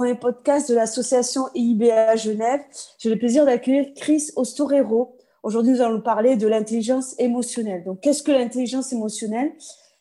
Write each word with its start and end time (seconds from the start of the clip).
premier 0.00 0.14
podcast 0.14 0.70
de 0.70 0.74
l'association 0.74 1.50
IBA 1.54 2.16
Genève. 2.16 2.62
J'ai 2.98 3.10
le 3.10 3.18
plaisir 3.18 3.44
d'accueillir 3.44 3.92
Chris 3.94 4.30
Ostorero. 4.34 5.14
Aujourd'hui, 5.42 5.72
nous 5.72 5.82
allons 5.82 6.00
parler 6.00 6.36
de 6.36 6.48
l'intelligence 6.48 7.14
émotionnelle. 7.18 7.84
Donc, 7.84 8.00
qu'est-ce 8.00 8.22
que 8.22 8.32
l'intelligence 8.32 8.94
émotionnelle? 8.94 9.52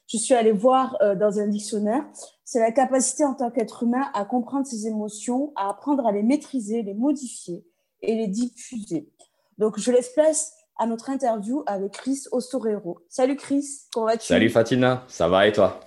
Je 0.07 0.16
suis 0.16 0.34
allée 0.34 0.54
voir 0.54 0.95
euh, 1.02 1.16
dans 1.16 1.40
un 1.40 1.48
dictionnaire. 1.48 2.05
C'est 2.45 2.62
la 2.62 2.71
capacité 2.71 3.26
en 3.26 3.34
tant 3.34 3.52
qu'être 3.52 3.84
humain 3.84 4.09
à 4.13 4.23
comprendre 4.23 4.66
ses 4.66 4.88
émotions, 4.88 5.52
à 5.57 5.70
apprendre 5.70 6.07
à 6.07 6.13
les 6.13 6.23
maîtriser, 6.23 6.81
les 6.81 6.93
modifier 6.93 7.66
et 8.02 8.16
les 8.16 8.27
diffuser. 8.27 9.09
Donc, 9.57 9.77
je 9.77 9.91
laisse 9.91 10.13
place 10.13 10.54
à 10.77 10.85
notre 10.85 11.09
interview 11.09 11.63
avec 11.68 11.91
Chris 11.91 12.23
Ostorero. 12.31 12.99
Salut 13.09 13.35
Chris, 13.35 13.68
comment 13.91 14.05
vas-tu? 14.05 14.27
Salut 14.27 14.49
Fatina, 14.49 15.04
ça 15.09 15.27
va 15.27 15.45
et 15.45 15.52
toi? 15.52 15.81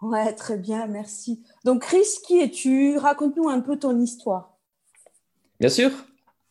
Ouais, 0.00 0.32
très 0.32 0.56
bien, 0.56 0.88
merci. 0.88 1.44
Donc, 1.64 1.82
Chris, 1.82 2.06
qui 2.26 2.40
es-tu? 2.40 2.96
Raconte-nous 2.96 3.48
un 3.48 3.60
peu 3.60 3.78
ton 3.78 3.98
histoire. 4.00 4.56
Bien 5.60 5.68
sûr. 5.68 5.90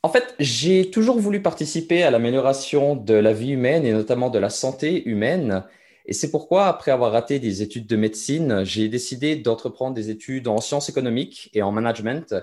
En 0.03 0.09
fait, 0.09 0.33
j'ai 0.39 0.89
toujours 0.89 1.19
voulu 1.19 1.41
participer 1.41 2.01
à 2.03 2.11
l'amélioration 2.11 2.95
de 2.95 3.13
la 3.13 3.33
vie 3.33 3.51
humaine 3.51 3.85
et 3.85 3.91
notamment 3.91 4.29
de 4.29 4.39
la 4.39 4.49
santé 4.49 5.07
humaine. 5.07 5.63
Et 6.05 6.13
c'est 6.13 6.31
pourquoi, 6.31 6.65
après 6.65 6.91
avoir 6.91 7.11
raté 7.11 7.39
des 7.39 7.61
études 7.61 7.85
de 7.85 7.95
médecine, 7.95 8.63
j'ai 8.63 8.89
décidé 8.89 9.35
d'entreprendre 9.35 9.93
des 9.93 10.09
études 10.09 10.47
en 10.47 10.59
sciences 10.59 10.89
économiques 10.89 11.49
et 11.53 11.61
en 11.61 11.71
management. 11.71 12.33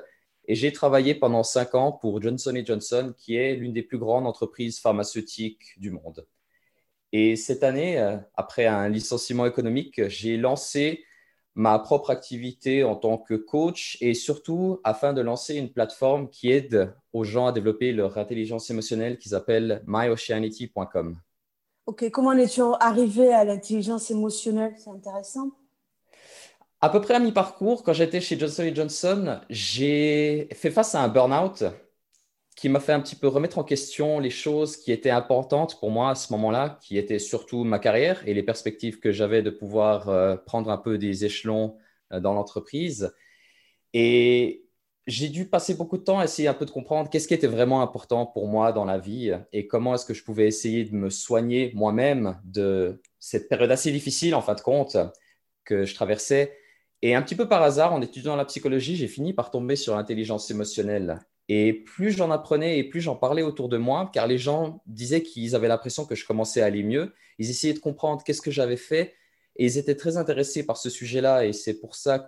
Et 0.46 0.54
j'ai 0.54 0.72
travaillé 0.72 1.14
pendant 1.14 1.42
cinq 1.42 1.74
ans 1.74 1.90
pour 1.90 2.22
Johnson 2.22 2.54
Johnson, 2.64 3.12
qui 3.16 3.36
est 3.36 3.56
l'une 3.56 3.72
des 3.72 3.82
plus 3.82 3.98
grandes 3.98 4.26
entreprises 4.26 4.78
pharmaceutiques 4.78 5.74
du 5.78 5.90
monde. 5.90 6.26
Et 7.12 7.36
cette 7.36 7.64
année, 7.64 7.98
euh, 7.98 8.16
après 8.34 8.66
un 8.66 8.88
licenciement 8.88 9.46
économique, 9.46 10.00
j'ai 10.08 10.36
lancé 10.36 11.04
ma 11.58 11.76
propre 11.80 12.10
activité 12.10 12.84
en 12.84 12.94
tant 12.94 13.18
que 13.18 13.34
coach 13.34 13.98
et 14.00 14.14
surtout 14.14 14.80
afin 14.84 15.12
de 15.12 15.20
lancer 15.20 15.56
une 15.56 15.72
plateforme 15.72 16.30
qui 16.30 16.52
aide 16.52 16.94
aux 17.12 17.24
gens 17.24 17.48
à 17.48 17.52
développer 17.52 17.90
leur 17.92 18.16
intelligence 18.16 18.70
émotionnelle 18.70 19.18
qu'ils 19.18 19.34
appellent 19.34 19.82
myoceanity.com. 19.88 21.18
Ok, 21.86 22.10
comment 22.10 22.32
es-tu 22.34 22.62
arrivé 22.78 23.34
à 23.34 23.42
l'intelligence 23.42 24.08
émotionnelle? 24.12 24.74
C'est 24.78 24.90
intéressant. 24.90 25.50
À 26.80 26.90
peu 26.90 27.00
près 27.00 27.14
à 27.14 27.18
mi-parcours, 27.18 27.82
quand 27.82 27.92
j'étais 27.92 28.20
chez 28.20 28.38
Johnson 28.38 28.70
Johnson, 28.72 29.40
j'ai 29.50 30.48
fait 30.52 30.70
face 30.70 30.94
à 30.94 31.02
un 31.02 31.08
burn-out 31.08 31.64
qui 32.58 32.68
m'a 32.68 32.80
fait 32.80 32.92
un 32.92 32.98
petit 32.98 33.14
peu 33.14 33.28
remettre 33.28 33.58
en 33.58 33.62
question 33.62 34.18
les 34.18 34.30
choses 34.30 34.76
qui 34.76 34.90
étaient 34.90 35.10
importantes 35.10 35.78
pour 35.78 35.92
moi 35.92 36.10
à 36.10 36.14
ce 36.16 36.32
moment-là, 36.32 36.80
qui 36.82 36.98
étaient 36.98 37.20
surtout 37.20 37.62
ma 37.62 37.78
carrière 37.78 38.20
et 38.26 38.34
les 38.34 38.42
perspectives 38.42 38.98
que 38.98 39.12
j'avais 39.12 39.42
de 39.42 39.50
pouvoir 39.50 40.08
euh, 40.08 40.34
prendre 40.36 40.68
un 40.68 40.76
peu 40.76 40.98
des 40.98 41.24
échelons 41.24 41.76
euh, 42.12 42.18
dans 42.18 42.34
l'entreprise. 42.34 43.14
Et 43.94 44.66
j'ai 45.06 45.28
dû 45.28 45.48
passer 45.48 45.74
beaucoup 45.74 45.98
de 45.98 46.02
temps 46.02 46.18
à 46.18 46.24
essayer 46.24 46.48
un 46.48 46.54
peu 46.54 46.66
de 46.66 46.72
comprendre 46.72 47.08
qu'est-ce 47.08 47.28
qui 47.28 47.34
était 47.34 47.46
vraiment 47.46 47.80
important 47.80 48.26
pour 48.26 48.48
moi 48.48 48.72
dans 48.72 48.84
la 48.84 48.98
vie 48.98 49.32
et 49.52 49.68
comment 49.68 49.94
est-ce 49.94 50.04
que 50.04 50.12
je 50.12 50.24
pouvais 50.24 50.48
essayer 50.48 50.84
de 50.84 50.96
me 50.96 51.10
soigner 51.10 51.70
moi-même 51.76 52.40
de 52.42 53.00
cette 53.20 53.48
période 53.48 53.70
assez 53.70 53.92
difficile, 53.92 54.34
en 54.34 54.42
fin 54.42 54.54
de 54.54 54.62
compte, 54.62 54.96
que 55.64 55.84
je 55.84 55.94
traversais. 55.94 56.58
Et 57.02 57.14
un 57.14 57.22
petit 57.22 57.36
peu 57.36 57.48
par 57.48 57.62
hasard, 57.62 57.92
en 57.92 58.02
étudiant 58.02 58.34
la 58.34 58.44
psychologie, 58.44 58.96
j'ai 58.96 59.06
fini 59.06 59.32
par 59.32 59.52
tomber 59.52 59.76
sur 59.76 59.94
l'intelligence 59.94 60.50
émotionnelle. 60.50 61.20
Et 61.48 61.72
plus 61.72 62.10
j'en 62.10 62.30
apprenais 62.30 62.78
et 62.78 62.84
plus 62.84 63.00
j'en 63.00 63.16
parlais 63.16 63.42
autour 63.42 63.68
de 63.68 63.78
moi, 63.78 64.10
car 64.12 64.26
les 64.26 64.38
gens 64.38 64.82
disaient 64.86 65.22
qu'ils 65.22 65.54
avaient 65.54 65.68
l'impression 65.68 66.04
que 66.04 66.14
je 66.14 66.26
commençais 66.26 66.60
à 66.60 66.66
aller 66.66 66.82
mieux. 66.82 67.14
Ils 67.38 67.48
essayaient 67.48 67.74
de 67.74 67.78
comprendre 67.78 68.22
qu'est-ce 68.22 68.42
que 68.42 68.50
j'avais 68.50 68.76
fait 68.76 69.14
et 69.56 69.64
ils 69.64 69.78
étaient 69.78 69.96
très 69.96 70.16
intéressés 70.16 70.64
par 70.66 70.76
ce 70.76 70.90
sujet-là. 70.90 71.46
Et 71.46 71.52
c'est 71.52 71.80
pour 71.80 71.96
ça 71.96 72.26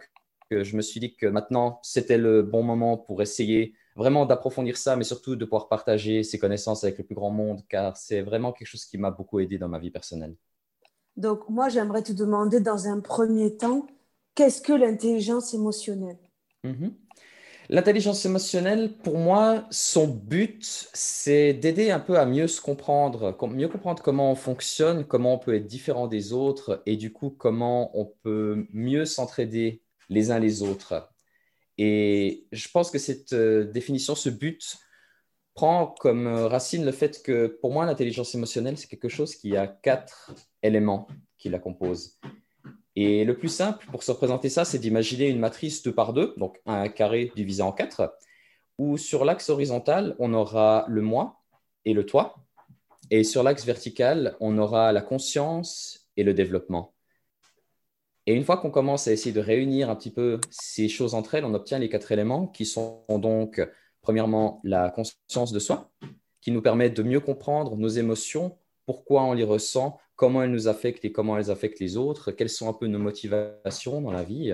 que 0.50 0.64
je 0.64 0.76
me 0.76 0.82
suis 0.82 1.00
dit 1.00 1.14
que 1.14 1.26
maintenant, 1.26 1.78
c'était 1.82 2.18
le 2.18 2.42
bon 2.42 2.62
moment 2.62 2.96
pour 2.96 3.22
essayer 3.22 3.74
vraiment 3.94 4.24
d'approfondir 4.26 4.76
ça, 4.76 4.96
mais 4.96 5.04
surtout 5.04 5.36
de 5.36 5.44
pouvoir 5.44 5.68
partager 5.68 6.22
ces 6.22 6.38
connaissances 6.38 6.84
avec 6.84 6.98
le 6.98 7.04
plus 7.04 7.14
grand 7.14 7.30
monde, 7.30 7.60
car 7.68 7.96
c'est 7.96 8.22
vraiment 8.22 8.52
quelque 8.52 8.68
chose 8.68 8.84
qui 8.84 8.98
m'a 8.98 9.10
beaucoup 9.10 9.40
aidé 9.40 9.58
dans 9.58 9.68
ma 9.68 9.78
vie 9.78 9.90
personnelle. 9.90 10.34
Donc, 11.16 11.48
moi, 11.48 11.68
j'aimerais 11.68 12.02
te 12.02 12.12
demander 12.12 12.60
dans 12.60 12.88
un 12.88 13.00
premier 13.00 13.56
temps, 13.56 13.86
qu'est-ce 14.34 14.62
que 14.62 14.72
l'intelligence 14.72 15.52
émotionnelle? 15.54 16.18
Mm-hmm. 16.64 16.92
L'intelligence 17.72 18.26
émotionnelle, 18.26 18.96
pour 18.96 19.16
moi, 19.16 19.64
son 19.70 20.08
but, 20.08 20.88
c'est 20.92 21.54
d'aider 21.54 21.92
un 21.92 22.00
peu 22.00 22.18
à 22.18 22.26
mieux 22.26 22.48
se 22.48 22.60
comprendre, 22.60 23.38
mieux 23.48 23.68
comprendre 23.68 24.02
comment 24.02 24.32
on 24.32 24.34
fonctionne, 24.34 25.04
comment 25.04 25.34
on 25.34 25.38
peut 25.38 25.54
être 25.54 25.68
différent 25.68 26.08
des 26.08 26.32
autres 26.32 26.82
et 26.84 26.96
du 26.96 27.12
coup, 27.12 27.30
comment 27.30 27.96
on 27.96 28.06
peut 28.24 28.66
mieux 28.72 29.04
s'entraider 29.04 29.82
les 30.08 30.32
uns 30.32 30.40
les 30.40 30.62
autres. 30.62 31.12
Et 31.78 32.48
je 32.50 32.68
pense 32.70 32.90
que 32.90 32.98
cette 32.98 33.34
euh, 33.34 33.70
définition, 33.70 34.16
ce 34.16 34.30
but, 34.30 34.76
prend 35.54 35.94
comme 36.00 36.26
racine 36.26 36.84
le 36.84 36.90
fait 36.90 37.22
que 37.22 37.46
pour 37.46 37.72
moi, 37.72 37.86
l'intelligence 37.86 38.34
émotionnelle, 38.34 38.78
c'est 38.78 38.88
quelque 38.88 39.08
chose 39.08 39.36
qui 39.36 39.56
a 39.56 39.68
quatre 39.68 40.34
éléments 40.64 41.06
qui 41.38 41.48
la 41.48 41.60
composent. 41.60 42.18
Et 42.96 43.24
le 43.24 43.36
plus 43.36 43.48
simple 43.48 43.86
pour 43.90 44.02
se 44.02 44.10
représenter 44.10 44.48
ça, 44.48 44.64
c'est 44.64 44.78
d'imaginer 44.78 45.28
une 45.28 45.38
matrice 45.38 45.82
2 45.82 45.92
par 45.92 46.12
2, 46.12 46.34
donc 46.36 46.60
un 46.66 46.88
carré 46.88 47.32
divisé 47.36 47.62
en 47.62 47.72
4, 47.72 48.14
où 48.78 48.98
sur 48.98 49.24
l'axe 49.24 49.50
horizontal, 49.50 50.16
on 50.18 50.34
aura 50.34 50.84
le 50.88 51.02
moi 51.02 51.40
et 51.84 51.94
le 51.94 52.04
toi, 52.04 52.34
et 53.10 53.24
sur 53.24 53.42
l'axe 53.42 53.64
vertical, 53.64 54.36
on 54.40 54.58
aura 54.58 54.92
la 54.92 55.02
conscience 55.02 56.08
et 56.16 56.24
le 56.24 56.34
développement. 56.34 56.94
Et 58.26 58.34
une 58.34 58.44
fois 58.44 58.58
qu'on 58.58 58.70
commence 58.70 59.08
à 59.08 59.12
essayer 59.12 59.32
de 59.32 59.40
réunir 59.40 59.90
un 59.90 59.96
petit 59.96 60.12
peu 60.12 60.40
ces 60.50 60.88
choses 60.88 61.14
entre 61.14 61.34
elles, 61.34 61.44
on 61.44 61.54
obtient 61.54 61.78
les 61.78 61.88
quatre 61.88 62.12
éléments 62.12 62.46
qui 62.46 62.66
sont 62.66 63.04
donc, 63.08 63.60
premièrement, 64.02 64.60
la 64.62 64.90
conscience 64.90 65.52
de 65.52 65.58
soi, 65.58 65.90
qui 66.40 66.50
nous 66.52 66.62
permet 66.62 66.90
de 66.90 67.02
mieux 67.02 67.20
comprendre 67.20 67.76
nos 67.76 67.88
émotions, 67.88 68.58
pourquoi 68.86 69.22
on 69.22 69.32
les 69.32 69.44
ressent, 69.44 69.98
comment 70.20 70.42
elles 70.42 70.50
nous 70.50 70.68
affectent 70.68 71.06
et 71.06 71.12
comment 71.12 71.38
elles 71.38 71.50
affectent 71.50 71.80
les 71.80 71.96
autres, 71.96 72.30
quelles 72.30 72.50
sont 72.50 72.68
un 72.68 72.74
peu 72.74 72.86
nos 72.88 72.98
motivations 72.98 74.02
dans 74.02 74.12
la 74.12 74.22
vie. 74.22 74.52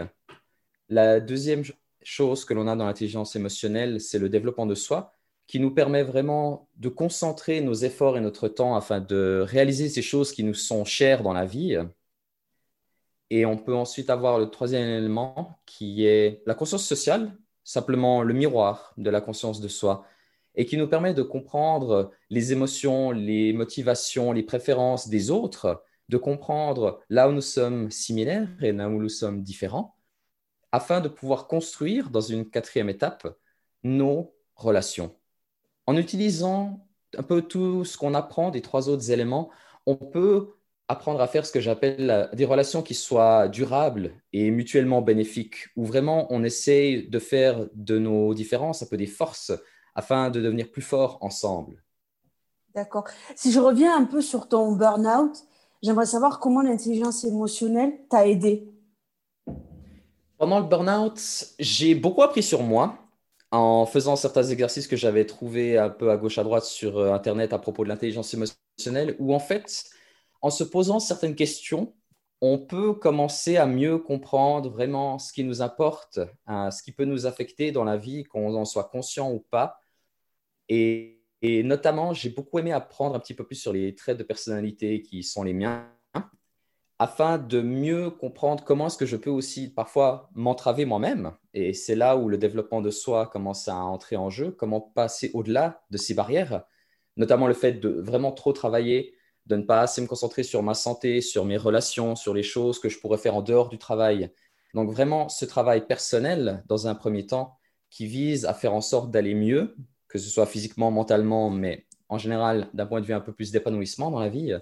La 0.88 1.18
deuxième 1.18 1.64
chose 2.04 2.44
que 2.44 2.54
l'on 2.54 2.68
a 2.68 2.76
dans 2.76 2.86
l'intelligence 2.86 3.34
émotionnelle, 3.34 4.00
c'est 4.00 4.20
le 4.20 4.28
développement 4.28 4.66
de 4.66 4.76
soi, 4.76 5.12
qui 5.48 5.58
nous 5.58 5.72
permet 5.72 6.04
vraiment 6.04 6.68
de 6.76 6.88
concentrer 6.88 7.60
nos 7.62 7.74
efforts 7.74 8.16
et 8.16 8.20
notre 8.20 8.46
temps 8.46 8.76
afin 8.76 9.00
de 9.00 9.44
réaliser 9.44 9.88
ces 9.88 10.02
choses 10.02 10.30
qui 10.30 10.44
nous 10.44 10.54
sont 10.54 10.84
chères 10.84 11.24
dans 11.24 11.32
la 11.32 11.46
vie. 11.46 11.76
Et 13.30 13.44
on 13.44 13.56
peut 13.56 13.74
ensuite 13.74 14.08
avoir 14.08 14.38
le 14.38 14.48
troisième 14.48 14.88
élément 14.88 15.58
qui 15.66 16.06
est 16.06 16.44
la 16.46 16.54
conscience 16.54 16.86
sociale, 16.86 17.36
simplement 17.64 18.22
le 18.22 18.34
miroir 18.34 18.92
de 18.98 19.10
la 19.10 19.20
conscience 19.20 19.60
de 19.60 19.66
soi 19.66 20.06
et 20.56 20.66
qui 20.66 20.76
nous 20.76 20.88
permet 20.88 21.14
de 21.14 21.22
comprendre 21.22 22.10
les 22.30 22.52
émotions, 22.52 23.10
les 23.10 23.52
motivations, 23.52 24.32
les 24.32 24.42
préférences 24.42 25.08
des 25.08 25.30
autres, 25.30 25.82
de 26.08 26.16
comprendre 26.16 27.00
là 27.08 27.28
où 27.28 27.32
nous 27.32 27.40
sommes 27.40 27.90
similaires 27.90 28.48
et 28.62 28.72
là 28.72 28.88
où 28.88 29.00
nous 29.00 29.08
sommes 29.08 29.42
différents, 29.42 29.96
afin 30.72 31.00
de 31.00 31.08
pouvoir 31.08 31.46
construire 31.46 32.10
dans 32.10 32.20
une 32.20 32.48
quatrième 32.48 32.88
étape 32.88 33.28
nos 33.82 34.34
relations. 34.54 35.14
En 35.86 35.96
utilisant 35.96 36.86
un 37.16 37.22
peu 37.22 37.42
tout 37.42 37.84
ce 37.84 37.96
qu'on 37.96 38.14
apprend 38.14 38.50
des 38.50 38.62
trois 38.62 38.88
autres 38.88 39.10
éléments, 39.10 39.50
on 39.86 39.96
peut 39.96 40.54
apprendre 40.88 41.20
à 41.20 41.26
faire 41.26 41.44
ce 41.44 41.52
que 41.52 41.60
j'appelle 41.60 42.28
des 42.32 42.44
relations 42.44 42.82
qui 42.82 42.94
soient 42.94 43.48
durables 43.48 44.12
et 44.32 44.50
mutuellement 44.50 45.02
bénéfiques, 45.02 45.68
où 45.76 45.84
vraiment 45.84 46.26
on 46.30 46.44
essaye 46.44 47.08
de 47.08 47.18
faire 47.18 47.66
de 47.74 47.98
nos 47.98 48.34
différences 48.34 48.82
un 48.82 48.86
peu 48.86 48.96
des 48.96 49.06
forces 49.06 49.52
afin 49.96 50.30
de 50.30 50.40
devenir 50.40 50.70
plus 50.70 50.82
forts 50.82 51.18
ensemble. 51.22 51.82
D'accord. 52.74 53.04
Si 53.34 53.50
je 53.50 53.58
reviens 53.58 53.96
un 53.96 54.04
peu 54.04 54.20
sur 54.20 54.48
ton 54.48 54.72
burn-out, 54.72 55.34
j'aimerais 55.82 56.06
savoir 56.06 56.38
comment 56.38 56.60
l'intelligence 56.60 57.24
émotionnelle 57.24 57.98
t'a 58.10 58.28
aidé. 58.28 58.70
Pendant 60.36 60.60
le 60.60 60.66
burn-out, 60.66 61.18
j'ai 61.58 61.94
beaucoup 61.94 62.22
appris 62.22 62.42
sur 62.42 62.62
moi 62.62 62.98
en 63.50 63.86
faisant 63.86 64.16
certains 64.16 64.42
exercices 64.42 64.86
que 64.86 64.96
j'avais 64.96 65.24
trouvés 65.24 65.78
un 65.78 65.88
peu 65.88 66.10
à 66.10 66.18
gauche 66.18 66.36
à 66.36 66.44
droite 66.44 66.64
sur 66.64 66.98
euh, 66.98 67.12
Internet 67.12 67.54
à 67.54 67.58
propos 67.58 67.84
de 67.84 67.88
l'intelligence 67.88 68.34
émotionnelle, 68.34 69.16
où 69.18 69.32
en 69.34 69.38
fait, 69.38 69.84
en 70.42 70.50
se 70.50 70.64
posant 70.64 71.00
certaines 71.00 71.34
questions, 71.34 71.94
on 72.42 72.58
peut 72.58 72.92
commencer 72.92 73.56
à 73.56 73.64
mieux 73.64 73.96
comprendre 73.96 74.68
vraiment 74.68 75.18
ce 75.18 75.32
qui 75.32 75.44
nous 75.44 75.62
importe, 75.62 76.20
hein, 76.46 76.70
ce 76.70 76.82
qui 76.82 76.92
peut 76.92 77.06
nous 77.06 77.24
affecter 77.24 77.72
dans 77.72 77.84
la 77.84 77.96
vie, 77.96 78.24
qu'on 78.24 78.54
en 78.54 78.66
soit 78.66 78.84
conscient 78.84 79.32
ou 79.32 79.38
pas, 79.38 79.80
et, 80.68 81.22
notamment, 81.42 82.12
j'ai 82.12 82.30
beaucoup 82.30 82.58
aimé 82.58 82.72
apprendre 82.72 83.14
un 83.14 83.20
petit 83.20 83.34
peu 83.34 83.44
plus 83.44 83.56
sur 83.56 83.72
les 83.72 83.94
traits 83.94 84.18
de 84.18 84.22
personnalité 84.22 85.02
qui 85.02 85.22
sont 85.22 85.42
les 85.42 85.52
miens, 85.52 85.88
afin 86.98 87.36
de 87.36 87.60
mieux 87.60 88.10
comprendre 88.10 88.64
comment 88.64 88.86
est-ce 88.86 88.96
que 88.96 89.04
je 89.04 89.16
peux 89.16 89.30
aussi 89.30 89.68
parfois 89.68 90.30
m'entraver 90.34 90.86
moi-même. 90.86 91.32
Et 91.52 91.74
c'est 91.74 91.94
là 91.94 92.16
où 92.16 92.28
le 92.28 92.38
développement 92.38 92.80
de 92.80 92.90
soi 92.90 93.26
commence 93.26 93.68
à 93.68 93.76
entrer 93.76 94.16
en 94.16 94.30
jeu, 94.30 94.50
comment 94.50 94.80
passer 94.80 95.30
au-delà 95.34 95.82
de 95.90 95.98
ces 95.98 96.14
barrières, 96.14 96.64
notamment 97.18 97.48
le 97.48 97.54
fait 97.54 97.72
de 97.72 97.90
vraiment 97.90 98.32
trop 98.32 98.54
travailler, 98.54 99.14
de 99.44 99.56
ne 99.56 99.62
pas 99.62 99.82
assez 99.82 100.00
me 100.00 100.06
concentrer 100.06 100.42
sur 100.42 100.62
ma 100.62 100.72
santé, 100.74 101.20
sur 101.20 101.44
mes 101.44 101.58
relations, 101.58 102.16
sur 102.16 102.32
les 102.32 102.42
choses 102.42 102.78
que 102.80 102.88
je 102.88 102.98
pourrais 102.98 103.18
faire 103.18 103.36
en 103.36 103.42
dehors 103.42 103.68
du 103.68 103.78
travail, 103.78 104.32
Donc 104.74 104.90
vraiment, 104.90 105.28
ce 105.28 105.44
travail 105.44 105.86
personnel, 105.86 106.62
dans 106.66 106.86
un 106.86 106.94
premier 106.94 107.26
temps, 107.26 107.58
qui 107.90 108.06
vise 108.06 108.44
à 108.44 108.54
faire 108.54 108.74
en 108.74 108.80
sorte 108.80 109.10
d'aller 109.10 109.34
mieux, 109.34 109.76
que 110.16 110.22
ce 110.22 110.30
soit 110.30 110.46
physiquement, 110.46 110.90
mentalement, 110.90 111.50
mais 111.50 111.86
en 112.08 112.18
général, 112.18 112.68
d'un 112.74 112.86
point 112.86 113.00
de 113.00 113.06
vue 113.06 113.14
un 113.14 113.20
peu 113.20 113.32
plus 113.32 113.52
d'épanouissement 113.52 114.10
dans 114.10 114.20
la 114.20 114.28
vie. 114.28 114.54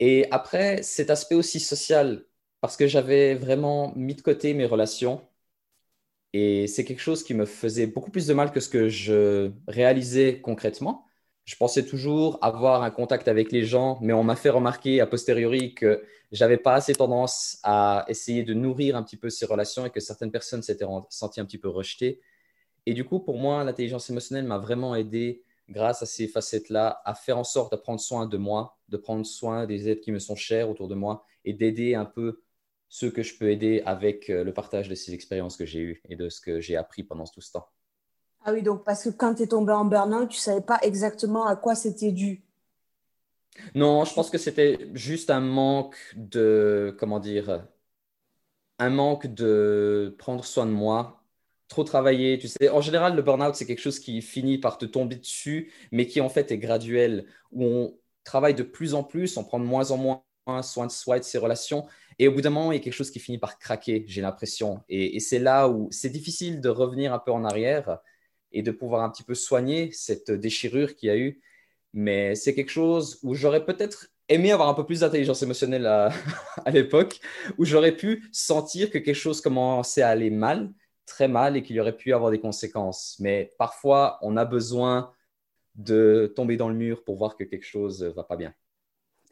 Et 0.00 0.26
après, 0.30 0.82
cet 0.82 1.10
aspect 1.10 1.34
aussi 1.34 1.60
social, 1.60 2.26
parce 2.60 2.76
que 2.76 2.86
j'avais 2.86 3.34
vraiment 3.34 3.92
mis 3.96 4.14
de 4.14 4.22
côté 4.22 4.54
mes 4.54 4.66
relations. 4.66 5.22
Et 6.32 6.66
c'est 6.66 6.84
quelque 6.84 7.00
chose 7.00 7.22
qui 7.24 7.34
me 7.34 7.46
faisait 7.46 7.86
beaucoup 7.86 8.10
plus 8.10 8.26
de 8.26 8.34
mal 8.34 8.52
que 8.52 8.60
ce 8.60 8.68
que 8.68 8.88
je 8.88 9.50
réalisais 9.68 10.40
concrètement. 10.40 11.06
Je 11.44 11.56
pensais 11.56 11.86
toujours 11.86 12.38
avoir 12.42 12.82
un 12.82 12.90
contact 12.90 13.28
avec 13.28 13.52
les 13.52 13.64
gens, 13.64 13.98
mais 14.02 14.12
on 14.12 14.24
m'a 14.24 14.36
fait 14.36 14.50
remarquer 14.50 15.00
a 15.00 15.06
posteriori 15.06 15.74
que 15.74 16.04
j'avais 16.32 16.56
pas 16.58 16.74
assez 16.74 16.94
tendance 16.94 17.58
à 17.62 18.04
essayer 18.08 18.42
de 18.42 18.52
nourrir 18.52 18.96
un 18.96 19.02
petit 19.02 19.16
peu 19.16 19.30
ces 19.30 19.46
relations 19.46 19.86
et 19.86 19.90
que 19.90 20.00
certaines 20.00 20.32
personnes 20.32 20.62
s'étaient 20.62 20.86
senties 21.08 21.40
un 21.40 21.44
petit 21.44 21.58
peu 21.58 21.68
rejetées. 21.68 22.20
Et 22.86 22.94
du 22.94 23.04
coup, 23.04 23.20
pour 23.20 23.38
moi, 23.38 23.64
l'intelligence 23.64 24.08
émotionnelle 24.10 24.44
m'a 24.44 24.58
vraiment 24.58 24.94
aidé 24.94 25.42
grâce 25.68 26.02
à 26.02 26.06
ces 26.06 26.28
facettes-là 26.28 27.02
à 27.04 27.14
faire 27.14 27.38
en 27.38 27.44
sorte 27.44 27.72
de 27.72 27.76
prendre 27.76 28.00
soin 28.00 28.26
de 28.26 28.36
moi, 28.36 28.78
de 28.88 28.96
prendre 28.96 29.26
soin 29.26 29.66
des 29.66 29.88
êtres 29.88 30.02
qui 30.02 30.12
me 30.12 30.18
sont 30.20 30.36
chers 30.36 30.70
autour 30.70 30.88
de 30.88 30.94
moi 30.94 31.24
et 31.44 31.52
d'aider 31.52 31.94
un 31.94 32.04
peu 32.04 32.40
ceux 32.88 33.10
que 33.10 33.22
je 33.22 33.36
peux 33.36 33.50
aider 33.50 33.82
avec 33.84 34.30
euh, 34.30 34.44
le 34.44 34.52
partage 34.52 34.88
de 34.88 34.94
ces 34.94 35.12
expériences 35.12 35.56
que 35.56 35.66
j'ai 35.66 35.80
eues 35.80 36.02
et 36.08 36.14
de 36.14 36.28
ce 36.28 36.40
que 36.40 36.60
j'ai 36.60 36.76
appris 36.76 37.02
pendant 37.02 37.24
tout 37.24 37.40
ce 37.40 37.52
temps. 37.52 37.68
Ah 38.44 38.52
oui, 38.52 38.62
donc 38.62 38.84
parce 38.84 39.02
que 39.02 39.08
quand 39.08 39.34
tu 39.34 39.42
es 39.42 39.46
tombé 39.48 39.72
en 39.72 39.84
burn-out, 39.84 40.28
tu 40.28 40.36
ne 40.36 40.40
savais 40.40 40.60
pas 40.60 40.78
exactement 40.82 41.46
à 41.46 41.56
quoi 41.56 41.74
c'était 41.74 42.12
dû. 42.12 42.44
Non, 43.74 44.04
je 44.04 44.14
pense 44.14 44.30
que 44.30 44.38
c'était 44.38 44.88
juste 44.94 45.30
un 45.30 45.40
manque 45.40 45.96
de, 46.14 46.94
comment 46.98 47.18
dire, 47.18 47.66
un 48.78 48.90
manque 48.90 49.26
de 49.26 50.14
prendre 50.18 50.44
soin 50.44 50.66
de 50.66 50.70
moi, 50.70 51.25
trop 51.68 51.84
travailler. 51.84 52.38
Tu 52.38 52.48
sais, 52.48 52.68
en 52.68 52.80
général, 52.80 53.16
le 53.16 53.22
burn-out, 53.22 53.54
c'est 53.54 53.66
quelque 53.66 53.80
chose 53.80 53.98
qui 53.98 54.22
finit 54.22 54.58
par 54.58 54.78
te 54.78 54.86
tomber 54.86 55.16
dessus, 55.16 55.72
mais 55.92 56.06
qui 56.06 56.20
en 56.20 56.28
fait 56.28 56.50
est 56.52 56.58
graduel, 56.58 57.26
où 57.52 57.64
on 57.64 57.98
travaille 58.24 58.54
de 58.54 58.62
plus 58.62 58.94
en 58.94 59.04
plus, 59.04 59.36
on 59.36 59.44
prend 59.44 59.58
de 59.60 59.64
moins 59.64 59.90
en 59.90 59.96
moins 59.96 60.22
soin 60.62 60.86
de 60.86 60.92
soi 60.92 61.16
et 61.16 61.20
de 61.20 61.24
ses 61.24 61.38
relations. 61.38 61.86
Et 62.18 62.28
au 62.28 62.32
bout 62.32 62.40
d'un 62.40 62.50
moment, 62.50 62.72
il 62.72 62.76
y 62.76 62.80
a 62.80 62.82
quelque 62.82 62.92
chose 62.94 63.10
qui 63.10 63.20
finit 63.20 63.38
par 63.38 63.58
craquer, 63.58 64.04
j'ai 64.06 64.20
l'impression. 64.22 64.80
Et, 64.88 65.20
c'est 65.20 65.38
là 65.38 65.68
où 65.68 65.88
c'est 65.90 66.10
difficile 66.10 66.60
de 66.60 66.68
revenir 66.68 67.12
un 67.12 67.18
peu 67.18 67.32
en 67.32 67.44
arrière 67.44 67.98
et 68.52 68.62
de 68.62 68.70
pouvoir 68.70 69.02
un 69.02 69.10
petit 69.10 69.22
peu 69.22 69.34
soigner 69.34 69.90
cette 69.92 70.30
déchirure 70.30 70.94
qu'il 70.94 71.08
y 71.08 71.12
a 71.12 71.16
eu. 71.16 71.40
Mais 71.92 72.34
c'est 72.34 72.54
quelque 72.54 72.70
chose 72.70 73.18
où 73.22 73.34
j'aurais 73.34 73.64
peut-être 73.64 74.08
aimé 74.28 74.52
avoir 74.52 74.68
un 74.68 74.74
peu 74.74 74.84
plus 74.84 75.00
d'intelligence 75.00 75.42
émotionnelle 75.42 75.86
à 75.86 76.10
l'époque, 76.72 77.20
où 77.58 77.64
j'aurais 77.64 77.92
pu 77.96 78.28
sentir 78.32 78.90
que 78.90 78.98
quelque 78.98 79.14
chose 79.14 79.40
commençait 79.40 80.02
à 80.02 80.08
aller 80.08 80.30
mal, 80.30 80.72
très 81.06 81.28
mal, 81.28 81.56
et 81.56 81.62
qu'il 81.62 81.80
aurait 81.80 81.96
pu 81.96 82.12
avoir 82.12 82.30
des 82.30 82.40
conséquences. 82.40 83.16
Mais 83.20 83.52
parfois, 83.58 84.18
on 84.22 84.36
a 84.36 84.44
besoin 84.44 85.12
de 85.76 86.32
tomber 86.34 86.56
dans 86.56 86.68
le 86.68 86.74
mur 86.74 87.04
pour 87.04 87.16
voir 87.16 87.36
que 87.36 87.44
quelque 87.44 87.66
chose 87.66 88.02
va 88.02 88.24
pas 88.24 88.36
bien. 88.36 88.52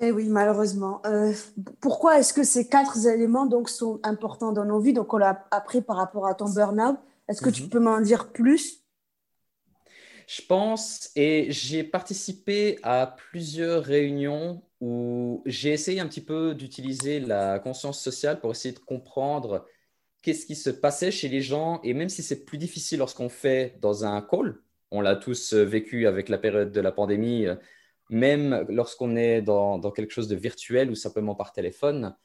Eh 0.01 0.11
oui, 0.11 0.29
malheureusement. 0.29 1.01
Euh, 1.07 1.33
pourquoi 1.81 2.19
est-ce 2.19 2.33
que 2.33 2.43
ces 2.43 2.69
quatre 2.69 3.07
éléments 3.07 3.47
donc, 3.47 3.69
sont 3.69 4.01
importants 4.03 4.53
dans 4.53 4.65
nos 4.65 4.81
vies? 4.81 4.93
Donc, 4.93 5.13
on 5.15 5.19
l'a 5.19 5.47
appris 5.51 5.83
par 5.83 5.97
rapport 5.97 6.27
à 6.27 6.35
ton 6.35 6.47
burn-out. 6.47 6.97
Est-ce 7.29 7.41
que 7.41 7.51
tu 7.51 7.65
mhm. 7.65 7.69
peux 7.69 7.81
m'en 7.81 8.01
dire 8.01 8.33
plus? 8.33 8.81
Je 10.27 10.43
pense, 10.43 11.11
et 11.17 11.47
j'ai 11.51 11.85
participé 11.85 12.79
à 12.83 13.15
plusieurs 13.31 13.85
réunions 13.85 14.63
où 14.81 15.43
j'ai 15.45 15.73
essayé 15.73 16.01
un 16.01 16.07
petit 16.07 16.23
peu 16.23 16.55
d'utiliser 16.55 17.21
la 17.21 17.59
conscience 17.59 18.01
sociale 18.01 18.41
pour 18.41 18.51
essayer 18.51 18.75
de 18.75 18.81
comprendre 18.81 19.67
qu'est-ce 20.25 20.47
qui 20.47 20.57
se 20.57 20.71
passait 20.71 21.11
chez 21.11 21.29
les 21.29 21.43
gens. 21.43 21.81
Et 21.83 21.95
même 21.95 22.09
si 22.09 22.23
c'est 22.23 22.45
plus 22.45 22.59
difficile 22.59 22.99
lorsqu'on 22.99 23.29
fait 23.29 23.77
dans 23.81 24.05
un 24.05 24.23
call, 24.23 24.61
on 24.91 25.01
l'a 25.01 25.17
tous 25.17 25.53
vécu 25.55 26.07
avec 26.07 26.29
la 26.29 26.39
période 26.39 26.73
de 26.73 26.81
la 26.81 26.93
pandémie, 26.93 27.47
même 28.11 28.65
lorsqu'on 28.69 29.17
est 29.17 29.43
dans, 29.43 29.79
dans 29.79 29.91
quelque 29.91 30.13
chose 30.13 30.29
de 30.29 30.37
virtuel 30.37 30.91
ou 30.91 30.95
simplement 30.95 31.35
par 31.35 31.53
téléphone, 31.53 32.17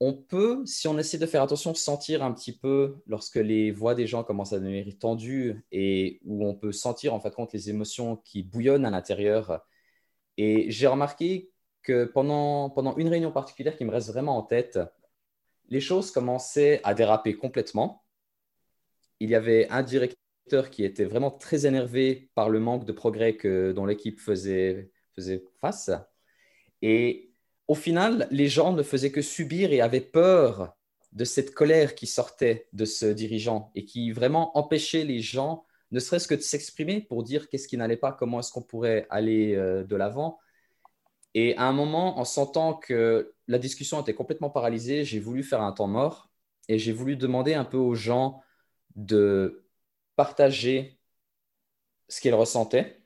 on 0.00 0.14
peut, 0.14 0.62
si 0.64 0.88
on 0.88 0.98
essaie 0.98 1.18
de 1.18 1.26
faire 1.26 1.42
attention, 1.42 1.74
sentir 1.74 2.22
un 2.22 2.32
petit 2.32 2.56
peu 2.56 2.96
lorsque 3.06 3.36
les 3.36 3.70
voix 3.70 3.94
des 3.94 4.06
gens 4.06 4.24
commencent 4.24 4.54
à 4.54 4.58
devenir 4.58 4.86
tendues 4.98 5.62
et 5.72 6.20
où 6.24 6.46
on 6.46 6.54
peut 6.54 6.72
sentir 6.72 7.12
en 7.14 7.20
fait 7.20 7.34
compte 7.34 7.52
les 7.52 7.68
émotions 7.68 8.16
qui 8.16 8.42
bouillonnent 8.42 8.86
à 8.86 8.90
l'intérieur. 8.90 9.62
Et 10.38 10.70
j'ai 10.70 10.86
remarqué 10.86 11.50
que 11.82 12.04
pendant, 12.04 12.70
pendant 12.70 12.96
une 12.96 13.08
réunion 13.08 13.30
particulière 13.30 13.76
qui 13.76 13.84
me 13.84 13.90
reste 13.90 14.08
vraiment 14.08 14.38
en 14.38 14.42
tête, 14.42 14.78
les 15.70 15.80
choses 15.80 16.10
commençaient 16.10 16.80
à 16.84 16.94
déraper 16.94 17.34
complètement. 17.34 18.04
Il 19.20 19.30
y 19.30 19.34
avait 19.34 19.68
un 19.70 19.82
directeur 19.82 20.70
qui 20.70 20.84
était 20.84 21.04
vraiment 21.04 21.30
très 21.30 21.66
énervé 21.66 22.30
par 22.34 22.50
le 22.50 22.58
manque 22.60 22.84
de 22.84 22.92
progrès 22.92 23.36
que, 23.36 23.72
dont 23.72 23.86
l'équipe 23.86 24.20
faisait, 24.20 24.90
faisait 25.14 25.44
face. 25.60 25.90
Et 26.82 27.32
au 27.68 27.74
final, 27.74 28.26
les 28.30 28.48
gens 28.48 28.72
ne 28.72 28.82
faisaient 28.82 29.12
que 29.12 29.22
subir 29.22 29.72
et 29.72 29.80
avaient 29.80 30.00
peur 30.00 30.74
de 31.12 31.24
cette 31.24 31.54
colère 31.54 31.94
qui 31.94 32.06
sortait 32.06 32.68
de 32.72 32.84
ce 32.84 33.06
dirigeant 33.06 33.70
et 33.74 33.84
qui 33.84 34.12
vraiment 34.12 34.56
empêchait 34.58 35.04
les 35.04 35.20
gens, 35.20 35.64
ne 35.90 35.98
serait-ce 35.98 36.28
que 36.28 36.34
de 36.34 36.40
s'exprimer 36.40 37.00
pour 37.00 37.22
dire 37.24 37.48
qu'est-ce 37.48 37.68
qui 37.68 37.76
n'allait 37.76 37.96
pas, 37.96 38.12
comment 38.12 38.40
est-ce 38.40 38.52
qu'on 38.52 38.62
pourrait 38.62 39.06
aller 39.10 39.54
euh, 39.54 39.82
de 39.84 39.96
l'avant. 39.96 40.38
Et 41.34 41.56
à 41.56 41.64
un 41.64 41.72
moment, 41.72 42.18
en 42.18 42.24
sentant 42.24 42.74
que 42.74 43.34
la 43.46 43.58
discussion 43.58 44.00
était 44.00 44.14
complètement 44.14 44.50
paralysée, 44.50 45.04
j'ai 45.04 45.20
voulu 45.20 45.42
faire 45.42 45.62
un 45.62 45.72
temps 45.72 45.86
mort 45.86 46.30
et 46.68 46.78
j'ai 46.78 46.92
voulu 46.92 47.16
demander 47.16 47.54
un 47.54 47.64
peu 47.64 47.76
aux 47.76 47.94
gens 47.94 48.42
de 48.96 49.64
partager 50.16 50.98
ce 52.08 52.20
qu'ils 52.20 52.34
ressentaient 52.34 53.00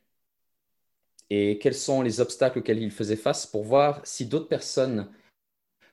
et 1.30 1.58
quels 1.58 1.74
sont 1.74 2.02
les 2.02 2.20
obstacles 2.20 2.58
auxquels 2.58 2.82
ils 2.82 2.90
faisaient 2.90 3.16
face 3.16 3.46
pour 3.46 3.64
voir 3.64 4.04
si 4.06 4.26
d'autres 4.26 4.48
personnes 4.48 5.10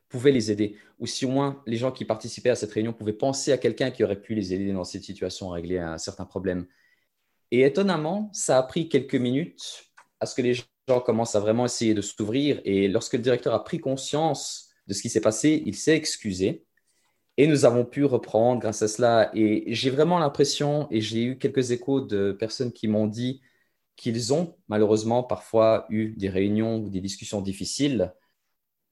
pouvaient 0.07 0.31
les 0.31 0.51
aider 0.51 0.77
ou 0.99 1.07
si 1.07 1.25
au 1.25 1.29
moins 1.29 1.61
les 1.65 1.77
gens 1.77 1.91
qui 1.91 2.05
participaient 2.05 2.49
à 2.49 2.55
cette 2.55 2.71
réunion 2.71 2.93
pouvaient 2.93 3.13
penser 3.13 3.51
à 3.51 3.57
quelqu'un 3.57 3.91
qui 3.91 4.03
aurait 4.03 4.21
pu 4.21 4.35
les 4.35 4.53
aider 4.53 4.71
dans 4.71 4.83
cette 4.83 5.03
situation 5.03 5.51
à 5.51 5.55
régler 5.55 5.79
un 5.79 5.97
certain 5.97 6.25
problème. 6.25 6.67
Et 7.49 7.61
étonnamment, 7.61 8.29
ça 8.33 8.57
a 8.57 8.63
pris 8.63 8.87
quelques 8.87 9.15
minutes 9.15 9.91
à 10.19 10.25
ce 10.25 10.35
que 10.35 10.41
les 10.41 10.53
gens 10.93 11.01
commencent 11.01 11.35
à 11.35 11.39
vraiment 11.39 11.65
essayer 11.65 11.93
de 11.93 12.01
s'ouvrir. 12.01 12.61
Et 12.65 12.87
lorsque 12.87 13.13
le 13.13 13.19
directeur 13.19 13.53
a 13.53 13.63
pris 13.63 13.79
conscience 13.79 14.69
de 14.87 14.93
ce 14.93 15.01
qui 15.01 15.09
s'est 15.09 15.21
passé, 15.21 15.63
il 15.65 15.75
s'est 15.75 15.95
excusé. 15.95 16.65
Et 17.37 17.47
nous 17.47 17.65
avons 17.65 17.85
pu 17.85 18.03
reprendre 18.05 18.59
grâce 18.59 18.81
à 18.81 18.87
cela. 18.87 19.31
Et 19.33 19.73
j'ai 19.73 19.89
vraiment 19.89 20.19
l'impression, 20.19 20.87
et 20.91 21.01
j'ai 21.01 21.23
eu 21.23 21.37
quelques 21.37 21.71
échos 21.71 22.01
de 22.01 22.31
personnes 22.33 22.71
qui 22.71 22.87
m'ont 22.87 23.07
dit 23.07 23.41
qu'ils 23.95 24.33
ont 24.33 24.55
malheureusement 24.67 25.23
parfois 25.23 25.85
eu 25.89 26.09
des 26.17 26.29
réunions 26.29 26.77
ou 26.77 26.89
des 26.89 27.01
discussions 27.01 27.41
difficiles 27.41 28.13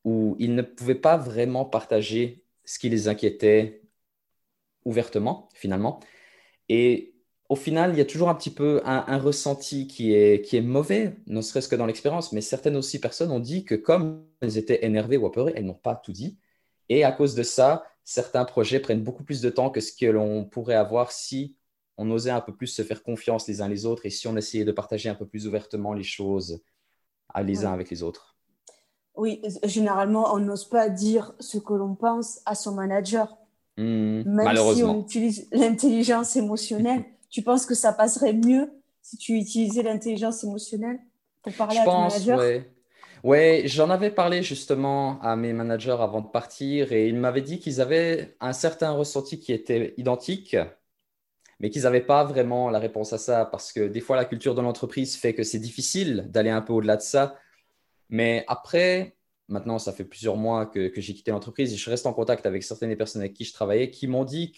où 0.06 0.36
ils 0.40 0.56
ne 0.56 0.62
pouvaient 0.62 0.96
pas 0.96 1.18
vraiment 1.18 1.66
partager 1.66 2.44
ce 2.64 2.80
qui 2.80 2.90
les 2.90 3.08
inquiétait 3.08 3.82
ouvertement, 4.86 5.50
finalement. 5.54 6.00
Et 6.70 7.16
au 7.50 7.56
final, 7.56 7.92
il 7.94 7.98
y 7.98 8.02
a 8.02 8.06
toujours 8.06 8.30
un 8.30 8.36
petit 8.36 8.52
peu 8.52 8.80
un, 8.86 9.18
ressenti 9.18 9.88
qui 9.88 10.14
est, 10.14 10.46
qui 10.46 10.56
est 10.56 10.62
mauvais, 10.62 11.18
ne 11.26 11.42
serait-ce 11.42 11.68
que 11.68 11.76
dans 11.76 11.88
l'expérience, 11.88 12.32
mais 12.32 12.42
certaines 12.42 12.76
aussi 12.76 13.00
personnes 13.00 13.32
ont 13.32 13.40
dit 13.40 13.66
que 13.66 13.74
comme 13.74 14.24
elles 14.42 14.60
étaient 14.60 14.86
énervées 14.86 15.18
ou 15.18 15.26
apeurées, 15.26 15.54
elles 15.56 15.66
n'ont 15.66 15.74
pas 15.74 15.96
tout 15.96 16.14
dit. 16.14 16.38
Et 16.90 17.04
à 17.04 17.12
cause 17.12 17.34
de 17.34 17.42
ça, 17.42 17.84
certains 18.04 18.46
projets 18.46 18.80
prennent 18.80 19.04
beaucoup 19.04 19.24
plus 19.24 19.42
de 19.42 19.50
temps 19.50 19.72
que 19.72 19.82
ce 19.82 19.92
que 19.92 20.06
l'on 20.06 20.46
pourrait 20.46 20.76
avoir 20.76 21.12
si 21.12 21.56
on 21.98 22.10
osait 22.12 22.30
un 22.30 22.40
peu 22.40 22.56
plus 22.56 22.68
se 22.68 22.84
faire 22.84 23.02
confiance 23.02 23.48
les 23.48 23.62
uns 23.62 23.68
les 23.68 23.86
autres 23.86 24.06
et 24.06 24.10
si 24.12 24.28
on 24.28 24.38
essayait 24.38 24.64
de 24.64 24.72
partager 24.72 25.10
un 25.10 25.16
peu 25.16 25.26
plus 25.26 25.48
ouvertement 25.48 25.94
les 25.94 26.04
choses 26.04 26.62
les 27.44 27.66
uns 27.66 27.74
avec 27.74 27.90
les 27.90 28.04
autres. 28.04 28.38
Oui, 29.16 29.42
généralement, 29.64 30.34
on 30.34 30.40
n'ose 30.40 30.66
pas 30.66 30.90
dire 30.90 31.34
ce 31.40 31.58
que 31.58 31.74
l'on 31.74 31.96
pense 31.96 32.42
à 32.46 32.56
son 32.56 32.74
manager. 32.74 33.38
Hmm, 33.78 34.24
Même 34.24 34.56
si 34.74 34.84
on 34.84 35.02
utilise 35.02 35.48
l'intelligence 35.52 36.36
émotionnelle, 36.36 37.04
tu 37.30 37.42
penses 37.42 37.66
que 37.66 37.76
ça 37.76 37.94
passerait 37.94 38.34
mieux 38.34 38.72
si 39.02 39.18
tu 39.18 39.34
utilisais 39.34 39.84
l'intelligence 39.84 40.44
émotionnelle 40.44 41.00
pour 41.42 41.54
parler 41.54 41.78
à 41.80 41.86
ton 41.86 42.00
manager? 42.00 42.40
Oui, 43.24 43.68
j'en 43.68 43.90
avais 43.90 44.12
parlé 44.12 44.44
justement 44.44 45.20
à 45.22 45.36
mes 45.36 45.52
managers 45.52 45.98
avant 46.00 46.22
de 46.22 46.28
partir 46.28 46.94
et 46.94 47.10
ils 47.10 47.18
m'avaient 47.18 47.42
dit 47.42 47.60
qu'ils 47.60 47.82
avaient 47.82 48.38
un 48.40 48.54
certain 48.54 48.92
ressenti 48.92 49.40
qui 49.40 49.52
était 49.52 49.94
identique, 49.98 50.56
mais 51.60 51.70
qu'ils 51.70 51.82
n'avaient 51.82 52.00
pas 52.00 52.24
vraiment 52.24 52.70
la 52.70 52.80
réponse 52.80 53.12
à 53.12 53.18
ça 53.18 53.46
parce 53.46 53.74
que 53.74 53.88
des 53.88 54.00
fois, 54.00 54.16
la 54.16 54.24
culture 54.24 54.56
de 54.56 54.62
l'entreprise 54.62 55.18
fait 55.18 55.34
que 55.34 55.44
c'est 55.44 55.60
difficile 55.60 56.28
d'aller 56.30 56.50
un 56.50 56.62
peu 56.62 56.72
au-delà 56.72 56.96
de 56.96 57.02
ça. 57.02 57.36
Mais 58.10 58.46
après, 58.48 59.18
maintenant, 59.50 59.80
ça 59.80 59.92
fait 59.92 60.06
plusieurs 60.06 60.38
mois 60.38 60.66
que, 60.66 60.90
j'ai 60.96 61.14
quitté 61.14 61.32
l'entreprise 61.32 61.74
et 61.74 61.78
je 61.78 61.90
reste 61.90 62.06
en 62.06 62.14
contact 62.14 62.46
avec 62.46 62.64
certaines 62.64 62.90
des 62.90 62.96
personnes 62.96 63.22
avec 63.22 63.34
qui 63.34 63.44
je 63.44 63.52
travaillais 63.52 63.92
qui 63.92 64.08
m'ont 64.08 64.24
dit 64.24 64.54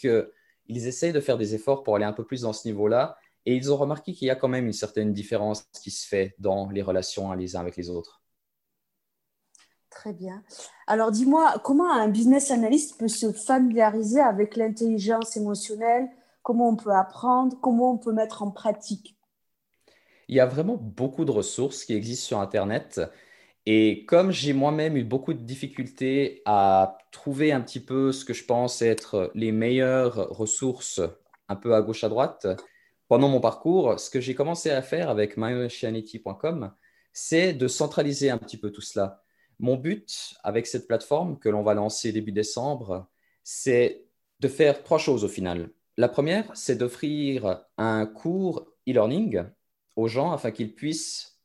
qu'ils 0.71 0.87
essayent 0.87 1.13
de 1.13 1.19
faire 1.19 1.37
des 1.37 1.55
efforts 1.55 1.83
pour 1.83 1.95
aller 1.95 2.05
un 2.05 2.13
peu 2.13 2.25
plus 2.25 2.41
dans 2.41 2.53
ce 2.53 2.67
niveau-là 2.67 3.17
et 3.45 3.55
ils 3.55 3.71
ont 3.71 3.77
remarqué 3.77 4.13
qu'il 4.13 4.27
y 4.27 4.31
a 4.31 4.35
quand 4.35 4.47
même 4.47 4.65
une 4.65 4.73
certaine 4.73 5.13
différence 5.13 5.63
qui 5.81 5.91
se 5.91 6.07
fait 6.07 6.35
dans 6.39 6.69
les 6.69 6.81
relations 6.81 7.31
les 7.33 7.55
uns 7.55 7.59
avec 7.59 7.75
les 7.75 7.89
autres. 7.89 8.21
Très 9.89 10.13
bien. 10.13 10.43
Alors 10.87 11.11
dis-moi, 11.11 11.55
comment 11.63 11.91
un 11.91 12.07
business 12.07 12.49
analyst 12.51 12.97
peut 12.97 13.07
se 13.07 13.31
familiariser 13.31 14.21
avec 14.21 14.55
l'intelligence 14.55 15.35
émotionnelle? 15.35 16.09
Comment 16.43 16.69
on 16.69 16.75
peut 16.75 16.93
apprendre? 16.93 17.57
Comment 17.61 17.93
on 17.93 17.97
peut 17.97 18.13
mettre 18.13 18.41
en 18.41 18.51
pratique? 18.51 19.17
Il 20.27 20.35
y 20.35 20.39
a 20.39 20.45
vraiment 20.45 20.77
beaucoup 20.77 21.25
de 21.25 21.31
ressources 21.31 21.83
qui 21.83 21.93
existent 21.93 22.27
sur 22.27 22.39
Internet. 22.39 23.01
Et 23.65 24.05
comme 24.05 24.31
j'ai 24.31 24.53
moi-même 24.53 24.97
eu 24.97 25.03
beaucoup 25.03 25.33
de 25.33 25.43
difficultés 25.43 26.41
à 26.45 26.97
trouver 27.11 27.51
un 27.51 27.61
petit 27.61 27.79
peu 27.79 28.11
ce 28.11 28.25
que 28.25 28.33
je 28.33 28.45
pense 28.45 28.81
être 28.81 29.31
les 29.35 29.51
meilleures 29.51 30.29
ressources 30.29 31.01
un 31.47 31.55
peu 31.55 31.75
à 31.75 31.81
gauche 31.81 32.03
à 32.03 32.09
droite, 32.09 32.47
pendant 33.07 33.27
mon 33.27 33.41
parcours, 33.41 33.99
ce 33.99 34.09
que 34.09 34.21
j'ai 34.21 34.35
commencé 34.35 34.69
à 34.69 34.81
faire 34.81 35.09
avec 35.09 35.37
myoceanity.com, 35.37 36.71
c'est 37.13 37.53
de 37.53 37.67
centraliser 37.67 38.29
un 38.29 38.37
petit 38.37 38.57
peu 38.57 38.71
tout 38.71 38.81
cela. 38.81 39.21
Mon 39.59 39.75
but 39.75 40.33
avec 40.43 40.65
cette 40.65 40.87
plateforme 40.87 41.37
que 41.37 41.49
l'on 41.49 41.61
va 41.61 41.73
lancer 41.73 42.11
début 42.11 42.31
décembre, 42.31 43.09
c'est 43.43 44.05
de 44.39 44.47
faire 44.47 44.81
trois 44.83 44.97
choses 44.97 45.23
au 45.23 45.27
final. 45.27 45.69
La 45.97 46.07
première, 46.07 46.49
c'est 46.55 46.77
d'offrir 46.77 47.65
un 47.77 48.05
cours 48.05 48.65
e-learning 48.87 49.43
aux 49.97 50.07
gens 50.07 50.31
afin 50.31 50.51
qu'ils 50.51 50.73
puissent, 50.73 51.37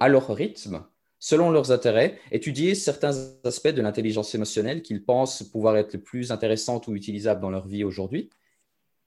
à 0.00 0.08
leur 0.08 0.28
rythme, 0.34 0.84
selon 1.18 1.50
leurs 1.50 1.72
intérêts, 1.72 2.18
étudier 2.30 2.74
certains 2.74 3.14
aspects 3.44 3.68
de 3.68 3.82
l'intelligence 3.82 4.34
émotionnelle 4.34 4.82
qu'ils 4.82 5.04
pensent 5.04 5.42
pouvoir 5.42 5.76
être 5.76 5.92
les 5.94 5.98
plus 5.98 6.30
intéressants 6.30 6.80
ou 6.86 6.94
utilisables 6.94 7.40
dans 7.40 7.50
leur 7.50 7.66
vie 7.66 7.84
aujourd'hui. 7.84 8.30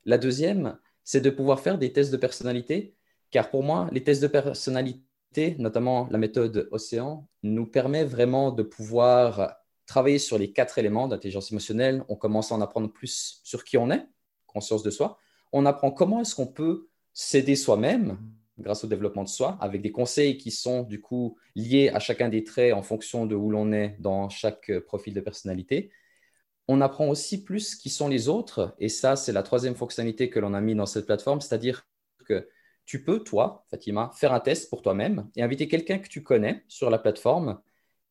La 0.06 0.18
deuxième, 0.18 0.78
c'est 1.04 1.22
de 1.22 1.30
pouvoir 1.30 1.60
faire 1.60 1.78
des 1.78 1.94
tests 1.94 2.12
de 2.12 2.18
personnalité, 2.18 2.96
car 3.32 3.50
pour 3.50 3.64
moi, 3.64 3.90
les 3.92 4.04
tests 4.04 4.22
de 4.22 4.28
personnalité, 4.28 5.56
notamment 5.58 6.08
la 6.12 6.18
méthode 6.18 6.68
Océan, 6.72 7.28
nous 7.44 7.66
permet 7.66 8.04
vraiment 8.04 8.52
de 8.52 8.64
pouvoir 8.64 9.56
travailler 9.86 10.20
sur 10.20 10.38
les 10.38 10.52
quatre 10.52 10.78
éléments 10.78 11.08
d'intelligence 11.08 11.52
émotionnelle. 11.52 12.04
On 12.10 12.16
commence 12.16 12.52
à 12.52 12.56
en 12.56 12.62
apprendre 12.62 12.92
plus 12.92 13.42
sur 13.44 13.64
qui 13.64 13.78
on 13.78 13.92
est, 13.92 14.06
conscience 14.46 14.84
de 14.84 14.92
soi. 14.92 15.18
On 15.52 15.66
apprend 15.66 15.92
comment 15.92 16.22
est-ce 16.22 16.36
qu'on 16.36 16.48
peut 16.48 16.88
s'aider 17.14 17.56
soi-même 17.56 18.18
grâce 18.60 18.84
au 18.84 18.88
développement 18.88 19.24
de 19.24 19.30
soi, 19.30 19.58
avec 19.62 19.82
des 19.82 19.92
conseils 19.92 20.38
qui 20.38 20.52
sont 20.52 20.84
du 20.84 21.02
coup 21.02 21.38
liés 21.56 21.90
à 21.90 22.00
chacun 22.00 22.30
des 22.30 22.44
traits 22.44 22.74
en 22.74 22.82
fonction 22.82 23.26
de 23.26 23.36
où 23.36 23.50
l'on 23.50 23.72
est 23.72 23.96
dans 24.00 24.30
chaque 24.30 24.72
profil 24.82 25.14
de 25.14 25.22
personnalité. 25.22 25.92
On 26.68 26.82
apprend 26.82 27.08
aussi 27.08 27.44
plus 27.44 27.76
qui 27.76 27.90
sont 27.90 28.08
les 28.08 28.30
autres, 28.30 28.76
et 28.80 28.90
ça 28.90 29.16
c'est 29.16 29.32
la 29.32 29.44
troisième 29.44 29.76
fonctionnalité 29.76 30.30
que 30.30 30.40
l'on 30.40 30.54
a 30.54 30.62
mis 30.62 30.76
dans 30.76 30.86
cette 30.86 31.06
plateforme, 31.06 31.42
c'est-à-dire 31.42 31.88
que 32.26 32.48
tu 32.86 33.04
peux, 33.04 33.20
toi, 33.20 33.66
Fatima, 33.70 34.12
faire 34.16 34.34
un 34.34 34.40
test 34.40 34.70
pour 34.70 34.82
toi-même 34.82 35.30
et 35.36 35.44
inviter 35.44 35.68
quelqu'un 35.68 36.00
que 36.00 36.08
tu 36.08 36.24
connais 36.24 36.64
sur 36.68 36.90
la 36.90 37.00
plateforme 37.00 37.60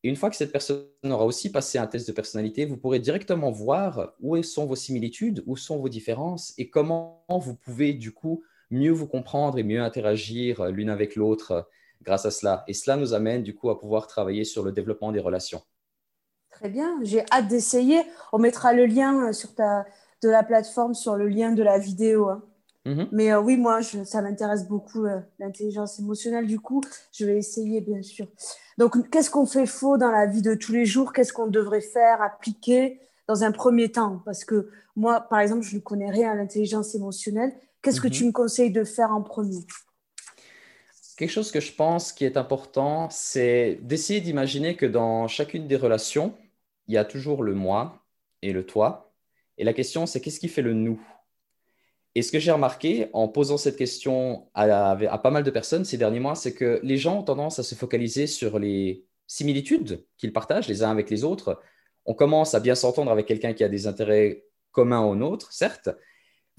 et 0.03 0.09
une 0.09 0.15
fois 0.15 0.29
que 0.29 0.35
cette 0.35 0.51
personne 0.51 0.85
aura 1.03 1.25
aussi 1.25 1.51
passé 1.51 1.77
un 1.77 1.87
test 1.87 2.07
de 2.07 2.13
personnalité, 2.13 2.65
vous 2.65 2.77
pourrez 2.77 2.99
directement 2.99 3.51
voir 3.51 4.13
où 4.21 4.41
sont 4.43 4.65
vos 4.65 4.75
similitudes, 4.75 5.43
où 5.45 5.57
sont 5.57 5.77
vos 5.77 5.89
différences 5.89 6.53
et 6.57 6.69
comment 6.69 7.25
vous 7.27 7.55
pouvez 7.55 7.93
du 7.93 8.13
coup 8.13 8.43
mieux 8.71 8.91
vous 8.91 9.07
comprendre 9.07 9.57
et 9.57 9.63
mieux 9.63 9.81
interagir 9.81 10.65
l'une 10.67 10.89
avec 10.89 11.15
l'autre 11.15 11.67
grâce 12.01 12.25
à 12.25 12.31
cela. 12.31 12.63
Et 12.67 12.73
cela 12.73 12.97
nous 12.97 13.13
amène 13.13 13.43
du 13.43 13.55
coup 13.55 13.69
à 13.69 13.79
pouvoir 13.79 14.07
travailler 14.07 14.43
sur 14.43 14.63
le 14.63 14.71
développement 14.71 15.11
des 15.11 15.19
relations. 15.19 15.61
Très 16.51 16.69
bien, 16.69 16.99
j'ai 17.03 17.23
hâte 17.31 17.47
d'essayer. 17.47 18.01
On 18.33 18.39
mettra 18.39 18.73
le 18.73 18.85
lien 18.85 19.31
sur 19.33 19.53
ta, 19.53 19.85
de 20.21 20.29
la 20.29 20.43
plateforme 20.43 20.93
sur 20.93 21.15
le 21.15 21.27
lien 21.27 21.51
de 21.51 21.63
la 21.63 21.77
vidéo. 21.77 22.29
Hein. 22.29 22.43
Mhm. 22.85 23.07
Mais 23.11 23.31
euh, 23.31 23.41
oui, 23.41 23.57
moi, 23.57 23.81
ça 23.81 24.21
m'intéresse 24.21 24.67
beaucoup, 24.67 25.05
euh, 25.05 25.19
l'intelligence 25.37 25.99
émotionnelle. 25.99 26.47
Du 26.47 26.59
coup, 26.59 26.81
je 27.11 27.25
vais 27.25 27.37
essayer, 27.37 27.81
bien 27.81 28.01
sûr. 28.01 28.27
Donc, 28.77 29.09
qu'est-ce 29.09 29.29
qu'on 29.29 29.45
fait 29.45 29.65
faux 29.65 29.97
dans 29.97 30.11
la 30.11 30.25
vie 30.25 30.41
de 30.41 30.53
tous 30.53 30.71
les 30.71 30.85
jours? 30.85 31.13
Qu'est-ce 31.13 31.33
qu'on 31.33 31.47
devrait 31.47 31.81
faire, 31.81 32.21
appliquer 32.21 32.99
dans 33.27 33.43
un 33.43 33.51
premier 33.51 33.91
temps? 33.91 34.21
Parce 34.25 34.45
que 34.45 34.69
moi, 34.95 35.21
par 35.21 35.39
exemple, 35.39 35.63
je 35.63 35.75
ne 35.75 35.81
connais 35.81 36.09
rien 36.09 36.31
à 36.31 36.35
l'intelligence 36.35 36.95
émotionnelle. 36.95 37.53
Qu'est-ce 37.81 38.01
que 38.01 38.07
mhm. 38.07 38.13
tu 38.13 38.25
me 38.25 38.31
conseilles 38.31 38.71
de 38.71 38.83
faire 38.83 39.11
en 39.11 39.21
premier? 39.21 39.65
Quelque 41.17 41.31
chose 41.31 41.51
que 41.51 41.59
je 41.59 41.73
pense 41.73 42.13
qui 42.13 42.23
est 42.23 42.37
important, 42.37 43.09
c'est 43.09 43.79
d'essayer 43.81 44.21
d'imaginer 44.21 44.75
que 44.75 44.85
dans 44.85 45.27
chacune 45.27 45.67
des 45.67 45.75
relations, 45.75 46.33
il 46.87 46.93
y 46.93 46.97
a 46.97 47.05
toujours 47.05 47.43
le 47.43 47.53
moi 47.53 48.05
et 48.41 48.53
le 48.53 48.65
toi. 48.65 49.13
Et 49.57 49.65
la 49.65 49.73
question, 49.73 50.05
c'est 50.05 50.21
qu'est-ce 50.21 50.39
qui 50.39 50.47
fait 50.47 50.61
le 50.61 50.73
nous? 50.73 51.01
Et 52.15 52.21
ce 52.21 52.31
que 52.31 52.39
j'ai 52.39 52.51
remarqué 52.51 53.09
en 53.13 53.27
posant 53.27 53.57
cette 53.57 53.75
question 53.75 54.49
à, 54.53 54.97
pas 55.21 55.29
mal 55.29 55.43
de 55.43 55.51
personnes 55.51 55.85
ces 55.85 55.97
derniers 55.97 56.19
mois, 56.19 56.35
c'est 56.35 56.53
que 56.53 56.79
les 56.83 56.97
gens 56.97 57.19
ont 57.19 57.23
tendance 57.23 57.59
à 57.59 57.63
se 57.63 57.75
focaliser 57.75 58.25
sur 58.25 58.57
les 58.57 59.05
similitudes 59.27 60.05
qu'ils 60.17 60.33
partagent 60.33 60.67
les 60.67 60.83
uns 60.83 60.89
avec 60.89 61.09
les 61.09 61.23
autres. 61.23 61.61
On 62.05 62.13
commence 62.13 62.55
à 62.55 62.59
bien 62.59 62.75
s'entendre 62.75 63.11
avec 63.11 63.27
quelqu'un 63.27 63.53
qui 63.53 63.63
a 63.63 63.69
des 63.69 63.85
intérêts 63.85 64.45
communs 64.71 65.05
aux 65.05 65.15
nôtres, 65.15 65.51
certes, 65.51 65.89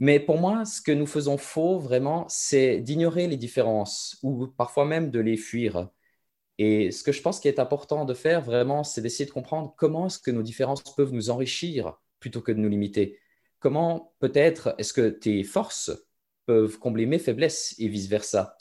mais 0.01 0.21
pour 0.21 0.39
moi, 0.39 0.65
ce 0.65 0.81
que 0.83 0.93
nous 0.93 1.07
faisons 1.07 1.39
faux 1.39 1.79
vraiment, 1.79 2.27
c'est 2.29 2.81
d'ignorer 2.81 3.29
les 3.29 3.37
différences 3.37 4.19
ou 4.23 4.49
parfois 4.49 4.85
même 4.87 5.11
de 5.11 5.21
les 5.21 5.37
fuir. 5.37 5.89
Et 6.59 6.91
ce 6.93 7.05
que 7.05 7.13
je 7.13 7.23
pense 7.23 7.41
qui 7.41 7.49
est 7.49 7.59
important 7.61 8.05
de 8.05 8.15
faire 8.15 8.43
vraiment, 8.43 8.85
c'est 8.85 9.03
d'essayer 9.03 9.27
de 9.27 9.33
comprendre 9.33 9.75
comment 9.79 10.07
est-ce 10.07 10.19
que 10.19 10.31
nos 10.31 10.43
différences 10.43 10.83
peuvent 10.97 11.13
nous 11.13 11.31
enrichir 11.31 11.99
plutôt 12.21 12.43
que 12.43 12.53
de 12.53 12.59
nous 12.59 12.69
limiter 12.69 13.19
comment 13.61 14.15
peut-être 14.19 14.75
est-ce 14.79 14.93
que 14.93 15.09
tes 15.09 15.45
forces 15.45 15.93
peuvent 16.47 16.79
combler 16.79 17.07
mes 17.07 17.19
faiblesses 17.19 17.75
et 17.79 17.89
vice-versa? 17.89 18.57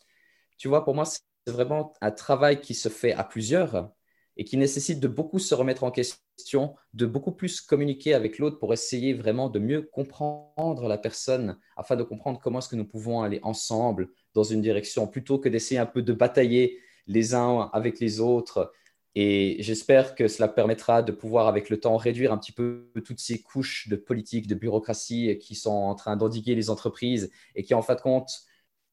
Tu 0.58 0.68
vois, 0.68 0.86
pour 0.86 0.94
moi, 0.94 1.06
c'est 1.06 1.22
vraiment 1.48 1.94
un 2.02 2.12
travail 2.12 2.62
qui 2.62 2.76
se 2.76 2.90
fait 2.90 3.14
à 3.14 3.24
plusieurs 3.24 3.92
et 4.40 4.46
qui 4.46 4.56
nécessite 4.56 5.02
de 5.02 5.10
beaucoup 5.10 5.38
se 5.38 5.54
remettre 5.54 5.84
en 5.84 5.92
question, 5.92 6.74
de 6.94 7.06
beaucoup 7.06 7.34
plus 7.34 7.60
communiquer 7.60 8.14
avec 8.14 8.40
l'autre 8.40 8.58
pour 8.58 8.72
essayer 8.72 9.14
vraiment 9.14 9.50
de 9.50 9.60
mieux 9.60 9.82
comprendre 9.82 10.88
la 10.88 10.98
personne 10.98 11.58
afin 11.76 11.98
de 11.98 12.04
comprendre 12.04 12.40
comment 12.42 12.60
est-ce 12.60 12.70
que 12.70 12.78
nous 12.78 12.88
pouvons 12.88 13.22
aller 13.22 13.42
ensemble 13.44 14.08
dans 14.34 14.46
une 14.46 14.62
direction 14.62 15.08
plutôt 15.08 15.40
que 15.40 15.50
d'essayer 15.50 15.78
un 15.78 15.86
peu 15.86 16.02
de 16.02 16.14
batailler 16.14 16.80
les 17.06 17.36
uns 17.36 17.70
avec 17.74 18.00
les 18.00 18.22
autres. 18.22 18.72
Et 19.14 19.58
j'espère 19.60 20.16
que 20.16 20.30
cela 20.30 20.48
permettra 20.48 21.04
de 21.04 21.12
pouvoir, 21.12 21.48
avec 21.50 21.70
le 21.70 21.78
temps, 21.78 21.98
réduire 21.98 22.32
un 22.32 22.38
petit 22.38 22.54
peu 22.54 22.90
toutes 23.04 23.20
ces 23.20 23.42
couches 23.42 23.90
de 23.90 23.98
politique, 23.98 24.48
de 24.48 24.56
bureaucratie 24.56 25.38
qui 25.40 25.56
sont 25.56 25.70
en 25.70 25.96
train 25.96 26.16
d'endiguer 26.16 26.56
les 26.56 26.70
entreprises 26.70 27.30
et 27.56 27.64
qui, 27.64 27.74
en 27.74 27.82
fin 27.82 27.96
de 27.96 28.02
compte, 28.02 28.32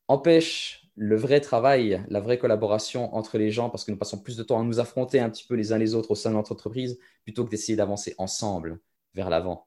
empêchent 0.08 0.85
le 0.96 1.16
vrai 1.16 1.40
travail, 1.40 2.02
la 2.08 2.20
vraie 2.20 2.38
collaboration 2.38 3.14
entre 3.14 3.36
les 3.36 3.50
gens 3.50 3.68
parce 3.68 3.84
que 3.84 3.90
nous 3.90 3.98
passons 3.98 4.18
plus 4.18 4.36
de 4.36 4.42
temps 4.42 4.58
à 4.58 4.64
nous 4.64 4.80
affronter 4.80 5.20
un 5.20 5.28
petit 5.28 5.44
peu 5.46 5.54
les 5.54 5.72
uns 5.72 5.78
les 5.78 5.94
autres 5.94 6.10
au 6.10 6.14
sein 6.14 6.30
de 6.30 6.36
notre 6.36 6.52
entreprise 6.52 6.98
plutôt 7.22 7.44
que 7.44 7.50
d'essayer 7.50 7.76
d'avancer 7.76 8.14
ensemble 8.16 8.80
vers 9.14 9.28
l'avant. 9.28 9.66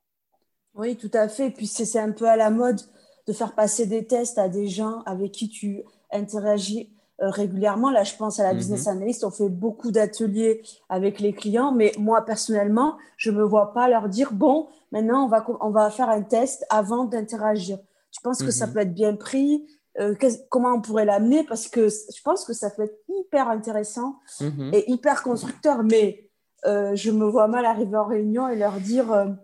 Oui, 0.73 0.95
tout 0.95 1.11
à 1.13 1.27
fait. 1.27 1.51
Puis 1.51 1.67
c'est 1.67 1.99
un 1.99 2.11
peu 2.11 2.27
à 2.27 2.35
la 2.35 2.49
mode 2.49 2.81
de 3.27 3.33
faire 3.33 3.53
passer 3.53 3.85
des 3.85 4.07
tests 4.07 4.39
à 4.39 4.49
des 4.49 4.67
gens 4.67 5.01
avec 5.05 5.31
qui 5.31 5.49
tu 5.49 5.83
interagis 6.11 6.91
euh, 7.21 7.29
régulièrement. 7.29 7.91
Là, 7.91 8.03
je 8.03 8.15
pense 8.15 8.39
à 8.39 8.43
la 8.43 8.55
business 8.55 8.87
mhm. 8.87 8.97
analyst. 8.97 9.23
On 9.23 9.29
fait 9.29 9.49
beaucoup 9.49 9.91
d'ateliers 9.91 10.63
avec 10.89 11.19
les 11.19 11.33
clients, 11.33 11.71
mais 11.71 11.91
moi, 11.99 12.25
personnellement, 12.25 12.97
je 13.17 13.29
ne 13.29 13.37
me 13.37 13.43
vois 13.43 13.73
pas 13.73 13.87
leur 13.87 14.09
dire 14.09 14.33
bon, 14.33 14.67
maintenant, 14.91 15.25
on 15.25 15.27
va, 15.27 15.45
on 15.61 15.69
va 15.69 15.91
faire 15.91 16.09
un 16.09 16.23
test 16.23 16.65
avant 16.71 17.05
d'interagir. 17.05 17.77
Tu 18.11 18.21
penses 18.23 18.41
que 18.41 18.51
ça 18.51 18.65
mhm. 18.65 18.73
peut 18.73 18.79
être 18.79 18.93
bien 18.93 19.15
pris? 19.15 19.67
Euh, 19.99 20.15
Comment 20.49 20.75
on 20.75 20.81
pourrait 20.81 21.05
l'amener? 21.05 21.43
Parce 21.43 21.67
que 21.67 21.89
je 21.89 22.21
pense 22.23 22.45
que 22.45 22.53
ça 22.53 22.69
peut 22.69 22.83
être 22.83 22.99
hyper 23.07 23.49
intéressant 23.49 24.19
mhm. 24.39 24.71
et 24.73 24.89
hyper 24.91 25.23
constructeur, 25.23 25.83
mais 25.83 26.29
euh, 26.65 26.95
je 26.95 27.11
me 27.11 27.25
vois 27.25 27.47
mal 27.47 27.65
arriver 27.65 27.97
en 27.97 28.05
réunion 28.05 28.49
et 28.49 28.55
leur 28.55 28.73
dire 28.79 29.35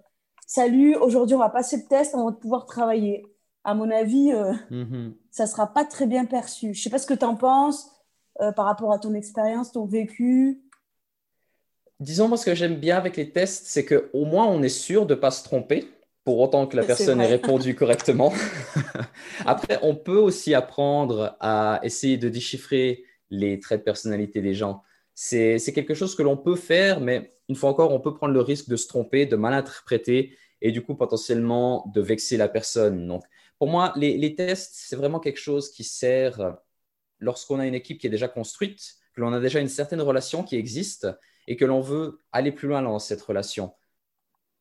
Salut, 0.48 0.96
aujourd'hui, 0.96 1.36
on 1.36 1.40
va 1.40 1.50
passer 1.50 1.78
le 1.78 1.84
test, 1.84 2.14
on 2.14 2.26
va 2.26 2.32
pouvoir 2.32 2.66
travailler 2.66 3.26
à 3.66 3.74
mon 3.74 3.90
avis, 3.90 4.32
euh, 4.32 4.54
mhm. 4.70 5.16
ça 5.32 5.46
ne 5.46 5.50
sera 5.50 5.74
pas 5.74 5.84
très 5.84 6.06
bien 6.06 6.26
perçu. 6.26 6.74
Je 6.74 6.80
ne 6.80 6.84
sais 6.84 6.90
pas 6.92 7.00
ce 7.00 7.08
que 7.08 7.16
tu 7.16 7.26
en 7.26 7.36
penses 7.36 7.90
euh, 8.42 8.52
par 8.52 8.66
rapport 8.66 8.94
à 8.94 9.00
ton 9.00 9.16
expérience, 9.16 9.72
ton 9.72 9.86
vécu. 9.86 10.62
Disons, 12.00 12.28
moi, 12.28 12.38
ce 12.38 12.46
que 12.46 12.54
j'aime 12.54 12.76
bien 12.76 12.96
avec 12.96 13.18
les 13.18 13.32
tests, 13.32 13.66
c'est 13.66 13.86
qu'au 13.86 14.26
moins, 14.26 14.46
on 14.46 14.62
est 14.62 14.70
sûr 14.70 15.08
de 15.08 15.16
ne 15.16 15.20
pas 15.20 15.32
se 15.32 15.44
tromper, 15.44 15.90
pour 16.26 16.40
autant 16.40 16.66
que 16.66 16.76
la 16.76 16.84
personne 16.84 17.22
ait 17.22 17.28
répondu 17.28 17.76
correctement. 17.76 18.34
Après, 19.46 19.80
on 19.84 19.96
peut 19.96 20.18
aussi 20.18 20.54
apprendre 20.54 21.38
à 21.40 21.80
essayer 21.84 22.18
de 22.18 22.28
déchiffrer 22.28 23.06
les 23.30 23.60
traits 23.60 23.82
de 23.82 23.86
personnalité 23.86 24.42
des 24.42 24.56
gens. 24.56 24.82
C'est 25.14 25.60
quelque 25.74 25.94
chose 25.94 26.16
que 26.16 26.24
l'on 26.24 26.36
peut 26.36 26.56
faire, 26.56 27.00
mais 27.00 27.36
une 27.48 27.56
fois 27.56 27.70
encore, 27.70 27.94
on 27.94 28.00
peut 28.00 28.14
prendre 28.14 28.34
le 28.34 28.42
risque 28.42 28.68
de 28.68 28.76
se 28.76 28.88
tromper, 28.88 29.26
de 29.26 29.36
mal 29.36 29.54
interpréter 29.54 30.36
et 30.62 30.72
du 30.72 30.82
coup 30.82 30.96
potentiellement 30.96 31.90
de 31.94 32.02
vexer 32.02 32.38
la 32.38 32.50
personne. 32.50 33.08
Donc, 33.08 33.24
pour 33.60 33.70
moi, 33.70 33.94
les, 33.96 34.36
tests, 34.36 34.74
c'est 34.74 34.96
vraiment 34.96 35.20
quelque 35.20 35.40
chose 35.40 35.70
qui 35.70 35.84
sert 35.84 36.58
lorsqu'on 37.20 37.60
a 37.60 37.68
une 37.68 37.76
équipe 37.76 38.00
qui 38.00 38.08
est 38.08 38.10
déjà 38.10 38.28
construite, 38.28 38.96
que 39.14 39.22
l'on 39.22 39.32
a 39.32 39.40
déjà 39.40 39.60
une 39.60 39.70
certaine 39.70 40.02
relation 40.02 40.44
qui 40.44 40.58
existe 40.58 41.08
et 41.48 41.56
que 41.56 41.66
l'on 41.66 41.82
veut 41.82 42.20
aller 42.32 42.52
plus 42.52 42.68
loin 42.68 42.82
dans 42.82 43.00
cette 43.00 43.22
relation. 43.22 43.74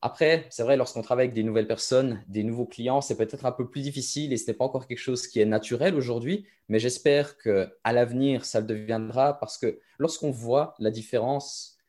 Après, 0.05 0.45
c'est 0.51 0.61
vrai, 0.61 0.77
lorsqu'on 0.77 1.01
travaille 1.01 1.25
avec 1.25 1.33
des 1.33 1.41
nouvelles 1.41 1.65
personnes, 1.65 2.23
des 2.27 2.43
nouveaux 2.43 2.67
clients, 2.67 3.01
c'est 3.01 3.17
peut-être 3.17 3.43
un 3.43 3.51
peu 3.51 3.67
plus 3.67 3.81
difficile 3.81 4.33
et 4.33 4.37
ce 4.37 4.45
n'est 4.45 4.55
pas 4.55 4.63
encore 4.63 4.85
quelque 4.85 4.99
chose 4.99 5.25
qui 5.27 5.39
est 5.39 5.45
naturel 5.45 5.95
aujourd'hui, 5.95 6.45
mais 6.69 6.77
j'espère 6.77 7.39
qu'à 7.39 7.91
l'avenir, 7.91 8.45
ça 8.45 8.59
le 8.59 8.67
deviendra 8.67 9.39
parce 9.39 9.57
que 9.57 9.79
lorsqu'on 9.97 10.29
voit 10.29 10.75
la 10.77 10.91
différence 10.91 11.79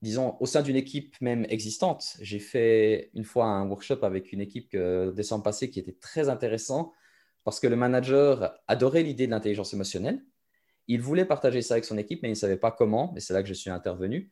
disons, 0.00 0.38
au 0.40 0.46
sein 0.46 0.62
d'une 0.62 0.76
équipe 0.76 1.20
même 1.20 1.44
existante. 1.50 2.16
J'ai 2.22 2.38
fait 2.38 3.10
une 3.12 3.24
fois 3.24 3.44
un 3.44 3.68
workshop 3.68 4.04
avec 4.04 4.32
une 4.32 4.40
équipe 4.40 4.70
que, 4.70 5.10
décembre 5.10 5.44
passé 5.44 5.68
qui 5.68 5.80
était 5.80 5.96
très 6.00 6.30
intéressant 6.30 6.94
parce 7.44 7.60
que 7.60 7.66
le 7.66 7.76
manager 7.76 8.54
adorait 8.68 9.02
l'idée 9.02 9.26
de 9.26 9.32
l'intelligence 9.32 9.74
émotionnelle. 9.74 10.24
Il 10.86 11.02
voulait 11.02 11.26
partager 11.26 11.60
ça 11.60 11.74
avec 11.74 11.84
son 11.84 11.98
équipe, 11.98 12.22
mais 12.22 12.28
il 12.28 12.32
ne 12.32 12.36
savait 12.36 12.56
pas 12.56 12.70
comment. 12.70 13.12
Et 13.16 13.20
c'est 13.20 13.34
là 13.34 13.42
que 13.42 13.48
je 13.50 13.54
suis 13.54 13.68
intervenu. 13.68 14.30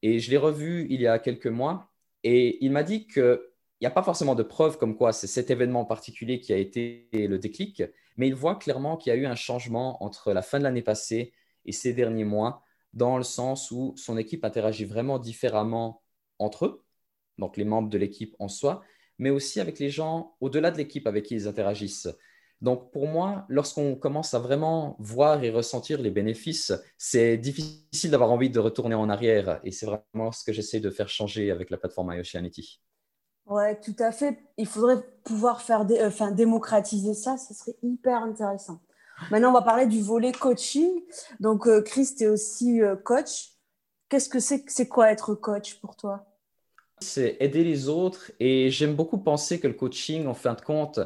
Et 0.00 0.20
je 0.20 0.30
l'ai 0.30 0.38
revu 0.38 0.86
il 0.88 1.02
y 1.02 1.06
a 1.06 1.18
quelques 1.18 1.46
mois. 1.46 1.89
Et 2.24 2.64
il 2.64 2.70
m'a 2.72 2.82
dit 2.82 3.06
qu'il 3.06 3.40
n'y 3.80 3.86
a 3.86 3.90
pas 3.90 4.02
forcément 4.02 4.34
de 4.34 4.42
preuves 4.42 4.78
comme 4.78 4.96
quoi 4.96 5.12
c'est 5.12 5.26
cet 5.26 5.50
événement 5.50 5.84
particulier 5.84 6.40
qui 6.40 6.52
a 6.52 6.56
été 6.56 7.08
le 7.12 7.38
déclic, 7.38 7.82
mais 8.16 8.28
il 8.28 8.34
voit 8.34 8.56
clairement 8.56 8.96
qu'il 8.96 9.10
y 9.10 9.16
a 9.16 9.18
eu 9.18 9.26
un 9.26 9.34
changement 9.34 10.02
entre 10.04 10.32
la 10.32 10.42
fin 10.42 10.58
de 10.58 10.64
l'année 10.64 10.82
passée 10.82 11.32
et 11.64 11.72
ces 11.72 11.92
derniers 11.92 12.24
mois, 12.24 12.62
dans 12.92 13.16
le 13.16 13.24
sens 13.24 13.70
où 13.70 13.94
son 13.96 14.18
équipe 14.18 14.44
interagit 14.44 14.84
vraiment 14.84 15.18
différemment 15.18 16.02
entre 16.38 16.66
eux, 16.66 16.84
donc 17.38 17.56
les 17.56 17.64
membres 17.64 17.88
de 17.88 17.98
l'équipe 17.98 18.34
en 18.38 18.48
soi, 18.48 18.82
mais 19.18 19.30
aussi 19.30 19.60
avec 19.60 19.78
les 19.78 19.90
gens 19.90 20.36
au-delà 20.40 20.70
de 20.70 20.78
l'équipe 20.78 21.06
avec 21.06 21.24
qui 21.26 21.34
ils 21.34 21.48
interagissent. 21.48 22.08
Donc 22.60 22.90
pour 22.90 23.08
moi, 23.08 23.46
lorsqu'on 23.48 23.94
commence 23.94 24.34
à 24.34 24.38
vraiment 24.38 24.96
voir 24.98 25.42
et 25.42 25.50
ressentir 25.50 26.00
les 26.00 26.10
bénéfices, 26.10 26.72
c'est 26.98 27.38
difficile 27.38 28.10
d'avoir 28.10 28.30
envie 28.30 28.50
de 28.50 28.58
retourner 28.58 28.94
en 28.94 29.08
arrière. 29.08 29.60
Et 29.64 29.72
c'est 29.72 29.86
vraiment 29.86 30.30
ce 30.30 30.44
que 30.44 30.52
j'essaie 30.52 30.80
de 30.80 30.90
faire 30.90 31.08
changer 31.08 31.50
avec 31.50 31.70
la 31.70 31.78
plateforme 31.78 32.12
iOceanity. 32.14 32.82
Ouais, 33.46 33.80
tout 33.80 33.96
à 33.98 34.12
fait. 34.12 34.38
Il 34.58 34.66
faudrait 34.66 35.02
pouvoir 35.24 35.62
faire 35.62 35.84
des, 35.84 36.02
enfin, 36.04 36.30
démocratiser 36.30 37.14
ça, 37.14 37.36
ce 37.36 37.54
serait 37.54 37.76
hyper 37.82 38.22
intéressant. 38.22 38.80
Maintenant, 39.30 39.50
on 39.50 39.54
va 39.54 39.62
parler 39.62 39.86
du 39.86 40.00
volet 40.00 40.32
coaching. 40.32 40.88
Donc, 41.40 41.66
euh, 41.66 41.82
Chris, 41.82 42.14
tu 42.16 42.24
es 42.24 42.28
aussi 42.28 42.80
euh, 42.80 42.96
coach. 42.96 43.52
Qu'est-ce 44.08 44.28
que 44.28 44.40
c'est 44.40 44.64
C'est 44.68 44.88
quoi 44.88 45.10
être 45.10 45.34
coach 45.34 45.80
pour 45.80 45.96
toi? 45.96 46.26
C'est 47.00 47.36
aider 47.40 47.64
les 47.64 47.88
autres. 47.88 48.32
Et 48.38 48.70
j'aime 48.70 48.94
beaucoup 48.94 49.18
penser 49.18 49.60
que 49.60 49.66
le 49.66 49.74
coaching, 49.74 50.26
en 50.26 50.34
fin 50.34 50.54
de 50.54 50.60
compte, 50.60 51.00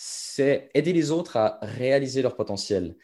c'est 0.00 0.70
aider 0.74 0.92
les 0.92 1.10
autres 1.10 1.36
à 1.36 1.58
réaliser 1.60 2.22
leur 2.22 2.36
potentiel. 2.36 2.96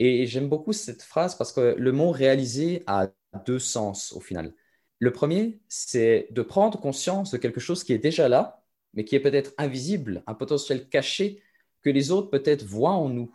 Et 0.00 0.26
j'aime 0.26 0.48
beaucoup 0.48 0.72
cette 0.72 1.02
phrase 1.02 1.36
parce 1.36 1.52
que 1.52 1.76
le 1.78 1.92
mot 1.92 2.10
réaliser 2.10 2.82
a 2.88 3.10
deux 3.46 3.60
sens 3.60 4.12
au 4.12 4.18
final. 4.18 4.52
Le 4.98 5.12
premier, 5.12 5.60
c'est 5.68 6.26
de 6.32 6.42
prendre 6.42 6.80
conscience 6.80 7.30
de 7.30 7.38
quelque 7.38 7.60
chose 7.60 7.84
qui 7.84 7.92
est 7.92 7.98
déjà 7.98 8.28
là, 8.28 8.64
mais 8.92 9.04
qui 9.04 9.14
est 9.14 9.20
peut-être 9.20 9.52
invisible, 9.56 10.24
un 10.26 10.34
potentiel 10.34 10.88
caché 10.88 11.40
que 11.80 11.90
les 11.90 12.10
autres 12.10 12.30
peut-être 12.30 12.64
voient 12.64 12.90
en 12.90 13.08
nous, 13.08 13.32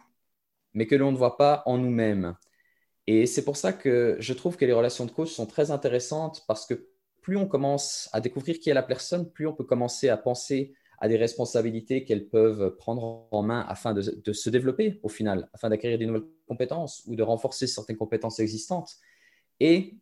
mais 0.73 0.85
que 0.85 0.95
l'on 0.95 1.13
ne 1.13 1.17
voit 1.17 1.37
pas 1.37 1.63
en 1.65 1.77
nous-mêmes. 1.77 2.35
Et 3.07 3.25
c'est 3.25 3.45
pour 3.45 3.55
ça 3.55 3.71
que 3.71 4.17
je 4.19 4.33
trouve 4.33 4.57
que 4.57 4.65
les 4.65 4.73
relations 4.73 5.05
de 5.05 5.11
coach 5.11 5.31
sont 5.31 5.45
très 5.45 5.71
intéressantes 5.71 6.43
parce 6.45 6.65
que 6.65 6.89
plus 7.21 7.37
on 7.37 7.47
commence 7.47 8.09
à 8.11 8.19
découvrir 8.19 8.59
qui 8.59 8.69
est 8.69 8.73
la 8.73 8.83
personne, 8.83 9.31
plus 9.31 9.47
on 9.47 9.53
peut 9.53 9.63
commencer 9.63 10.09
à 10.09 10.17
penser 10.17 10.73
à 10.99 11.07
des 11.07 11.17
responsabilités 11.17 12.03
qu'elles 12.03 12.27
peuvent 12.27 12.75
prendre 12.77 13.27
en 13.31 13.43
main 13.43 13.65
afin 13.67 13.93
de, 13.93 14.01
se 14.01 14.49
développer 14.49 14.99
au 15.03 15.09
final, 15.09 15.49
afin 15.53 15.69
d'acquérir 15.69 15.97
des 15.97 16.05
nouvelles 16.05 16.27
compétences 16.47 17.03
ou 17.05 17.15
de 17.15 17.23
renforcer 17.23 17.67
certaines 17.67 17.97
compétences 17.97 18.39
existantes. 18.39 18.95
Et 19.59 19.97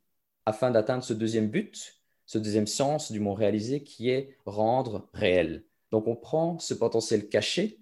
afin 0.46 0.72
d'atteindre 0.72 1.04
ce 1.04 1.14
deuxième 1.14 1.50
but, 1.50 2.02
ce 2.26 2.38
deuxième 2.38 2.68
sens 2.68 3.12
du 3.12 3.20
mot 3.20 3.34
réalisé 3.34 3.84
qui 3.84 4.10
est 4.10 4.36
rendre 4.46 5.10
réel. 5.14 5.66
Donc 5.92 6.08
on 6.08 6.16
prend 6.16 6.60
ce 6.60 6.74
potentiel 6.74 7.30
caché 7.30 7.80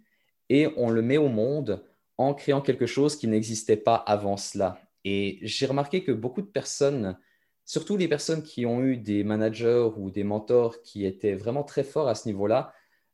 et 0.50 0.68
on 0.78 0.90
le 0.90 1.02
met 1.02 1.18
au 1.18 1.30
monde 1.30 1.84
en 2.18 2.34
créant 2.34 2.62
quelque 2.62 2.86
chose 2.86 3.16
qui 3.16 3.28
n'existait 3.28 3.78
pas 3.78 3.96
avant 3.96 4.38
cela. 4.38 4.80
Et 5.04 5.40
j'ai 5.42 5.66
remarqué 5.66 6.04
que 6.04 6.12
beaucoup 6.12 6.42
de 6.42 6.48
personnes, 6.48 7.18
surtout 7.66 7.98
les 7.98 8.08
personnes 8.08 8.44
qui 8.44 8.66
ont 8.66 8.82
eu 8.82 8.98
des 8.98 9.24
managers 9.24 9.90
ou 9.98 10.12
des 10.12 10.24
mentors 10.24 10.82
qui 10.82 11.06
étaient 11.06 11.36
vraiment 11.36 11.64
très 11.64 11.84
forts 11.84 12.08
à 12.08 12.16
ce 12.16 12.28
niveau-là, 12.28 12.74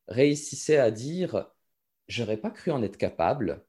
réussissait 0.09 0.77
à 0.79 0.91
dire 0.91 1.47
j'aurais 2.09 2.37
pas 2.37 2.51
cru 2.51 2.71
en 2.71 2.83
être 2.83 2.97
capable, 2.97 3.65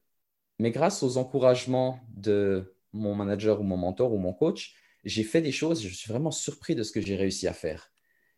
mais 0.59 0.71
grâce 0.71 1.03
aux 1.03 1.17
encouragements 1.17 2.01
de 2.09 2.75
mon 2.93 3.15
manager 3.15 3.61
ou 3.61 3.63
mon 3.63 3.77
mentor 3.77 4.13
ou 4.13 4.17
mon 4.17 4.33
coach, 4.33 4.75
j'ai 5.05 5.23
fait 5.23 5.41
des 5.41 5.51
choses, 5.53 5.83
je 5.83 5.93
suis 5.93 6.11
vraiment 6.11 6.31
surpris 6.31 6.75
de 6.75 6.83
ce 6.83 6.91
que 6.93 7.01
j'ai 7.01 7.15
réussi 7.15 7.47
à 7.47 7.53
faire. 7.53 7.91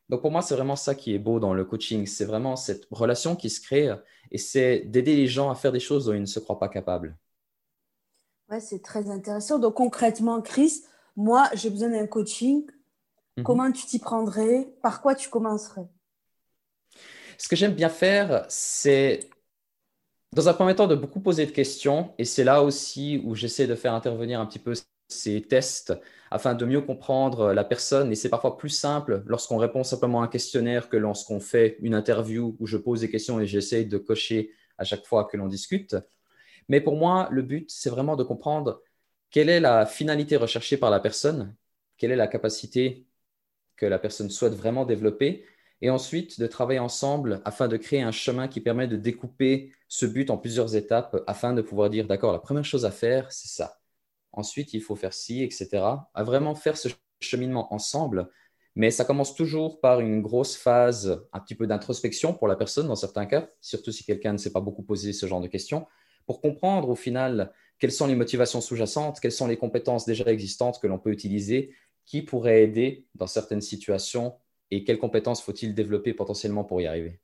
Donc 0.09 0.21
pour 0.21 0.31
moi, 0.31 0.41
c'est 0.41 0.55
vraiment 0.55 0.75
ça 0.75 0.95
qui 0.95 1.13
est 1.15 1.19
beau 1.19 1.39
dans 1.39 1.53
le 1.53 1.65
coaching, 1.65 2.05
c'est 2.07 2.25
vraiment 2.25 2.55
cette 2.55 2.85
relation 2.91 3.35
qui 3.35 3.49
se 3.49 3.61
crée 3.61 3.93
et 4.31 4.37
c'est 4.39 4.81
d'aider 4.81 5.15
les 5.15 5.27
gens 5.27 5.49
à 5.51 5.55
faire 5.55 5.71
des 5.71 5.79
choses 5.79 6.05
dont 6.05 6.13
ils 6.13 6.21
ne 6.21 6.25
se 6.25 6.39
croient 6.39 6.59
pas 6.59 6.69
capables. 6.69 7.17
Ouais, 8.49 8.61
c'est 8.61 8.81
très 8.81 9.09
intéressant. 9.09 9.59
Donc 9.59 9.73
concrètement, 9.75 10.41
Chris, 10.41 10.83
moi, 11.17 11.49
j'ai 11.55 11.69
besoin 11.69 11.89
d'un 11.89 12.07
coaching. 12.07 12.65
Mhm. 13.37 13.43
Comment 13.43 13.71
tu 13.71 13.85
t'y 13.87 13.99
prendrais? 13.99 14.73
Par 14.83 15.01
quoi 15.01 15.15
tu 15.15 15.29
commencerais? 15.29 15.87
Ce 17.37 17.47
que 17.47 17.55
j'aime 17.55 17.73
bien 17.73 17.89
faire, 17.89 18.45
c'est 18.49 19.29
dans 20.33 20.49
un 20.49 20.53
premier 20.53 20.75
temps 20.75 20.87
de 20.87 20.95
beaucoup 20.95 21.19
poser 21.19 21.45
de 21.45 21.51
questions. 21.51 22.13
Et 22.17 22.25
c'est 22.25 22.43
là 22.43 22.63
aussi 22.63 23.21
où 23.23 23.35
j'essaie 23.35 23.67
de 23.67 23.75
faire 23.75 23.93
intervenir 23.93 24.39
un 24.39 24.45
petit 24.45 24.59
peu 24.59 24.73
ces 25.07 25.41
tests 25.41 25.93
afin 26.31 26.55
de 26.55 26.65
mieux 26.65 26.81
comprendre 26.81 27.53
la 27.53 27.63
personne. 27.63 28.11
Et 28.11 28.15
c'est 28.15 28.29
parfois 28.29 28.57
plus 28.57 28.69
simple 28.69 29.23
lorsqu'on 29.27 29.57
répond 29.57 29.83
simplement 29.83 30.21
à 30.21 30.25
un 30.25 30.27
questionnaire 30.27 30.89
que 30.89 30.97
lorsqu'on 30.97 31.39
fait 31.39 31.77
une 31.81 31.93
interview 31.93 32.55
où 32.59 32.67
je 32.67 32.77
pose 32.77 33.01
des 33.01 33.09
questions 33.09 33.39
et 33.39 33.45
j'essaie 33.45 33.85
de 33.85 33.97
cocher 33.97 34.51
à 34.77 34.83
chaque 34.83 35.05
fois 35.05 35.25
que 35.25 35.37
l'on 35.37 35.47
discute. 35.47 35.95
Mais 36.69 36.81
pour 36.81 36.95
moi, 36.95 37.27
le 37.31 37.41
but, 37.41 37.69
c'est 37.69 37.89
vraiment 37.89 38.15
de 38.15 38.23
comprendre 38.23 38.81
quelle 39.29 39.49
est 39.49 39.59
la 39.59 39.85
finalité 39.85 40.35
recherchée 40.35 40.77
par 40.77 40.89
la 40.89 40.99
personne, 40.99 41.55
quelle 41.97 42.11
est 42.11 42.15
la 42.15 42.27
capacité 42.27 43.05
que 43.75 43.85
la 43.85 43.99
personne 43.99 44.29
souhaite 44.29 44.53
vraiment 44.53 44.85
développer 44.85 45.45
et 45.81 45.89
ensuite 45.89 46.39
de 46.39 46.47
travailler 46.47 46.79
ensemble 46.79 47.41
afin 47.45 47.67
de 47.67 47.77
créer 47.77 48.01
un 48.01 48.11
chemin 48.11 48.47
qui 48.47 48.61
permet 48.61 48.87
de 48.87 48.95
découper 48.95 49.71
ce 49.87 50.05
but 50.05 50.29
en 50.29 50.37
plusieurs 50.37 50.75
étapes 50.75 51.21
afin 51.27 51.53
de 51.53 51.61
pouvoir 51.61 51.89
dire, 51.89 52.07
d'accord, 52.07 52.31
la 52.31 52.39
première 52.39 52.65
chose 52.65 52.85
à 52.85 52.91
faire, 52.91 53.31
c'est 53.31 53.49
ça. 53.49 53.79
Ensuite, 54.31 54.73
il 54.73 54.81
faut 54.81 54.95
faire 54.95 55.13
ci, 55.13 55.43
etc. 55.43 55.67
À 56.13 56.23
vraiment 56.23 56.55
faire 56.55 56.77
ce 56.77 56.89
cheminement 57.19 57.73
ensemble. 57.73 58.29
Mais 58.75 58.89
ça 58.89 59.05
commence 59.05 59.35
toujours 59.35 59.81
par 59.81 59.99
une 59.99 60.21
grosse 60.21 60.55
phase, 60.55 61.23
un 61.31 61.39
petit 61.39 61.53
peu 61.53 61.67
d'introspection 61.67 62.33
pour 62.33 62.47
la 62.47 62.55
personne 62.55 62.87
dans 62.87 62.95
certains 62.95 63.27
cas, 63.27 63.49
surtout 63.61 63.91
si 63.91 64.03
quelqu'un 64.03 64.33
ne 64.33 64.37
s'est 64.37 64.51
pas 64.51 64.61
beaucoup 64.61 64.83
posé 64.83 65.13
ce 65.13 65.27
genre 65.27 65.41
de 65.41 65.47
questions, 65.47 65.85
pour 66.25 66.41
comprendre 66.41 66.89
au 66.89 66.95
final 66.95 67.53
quelles 67.77 67.91
sont 67.91 68.07
les 68.07 68.15
motivations 68.15 68.61
sous-jacentes, 68.61 69.19
quelles 69.19 69.31
sont 69.31 69.47
les 69.47 69.57
compétences 69.57 70.05
déjà 70.05 70.25
existantes 70.31 70.79
que 70.81 70.87
l'on 70.87 70.97
peut 70.97 71.11
utiliser, 71.11 71.75
qui 72.05 72.21
pourraient 72.21 72.63
aider 72.63 73.05
dans 73.13 73.27
certaines 73.27 73.61
situations 73.61 74.35
et 74.71 74.83
quelles 74.83 74.99
compétences 74.99 75.41
faut-il 75.41 75.75
développer 75.75 76.13
potentiellement 76.13 76.63
pour 76.63 76.81
y 76.81 76.87
arriver? 76.87 77.19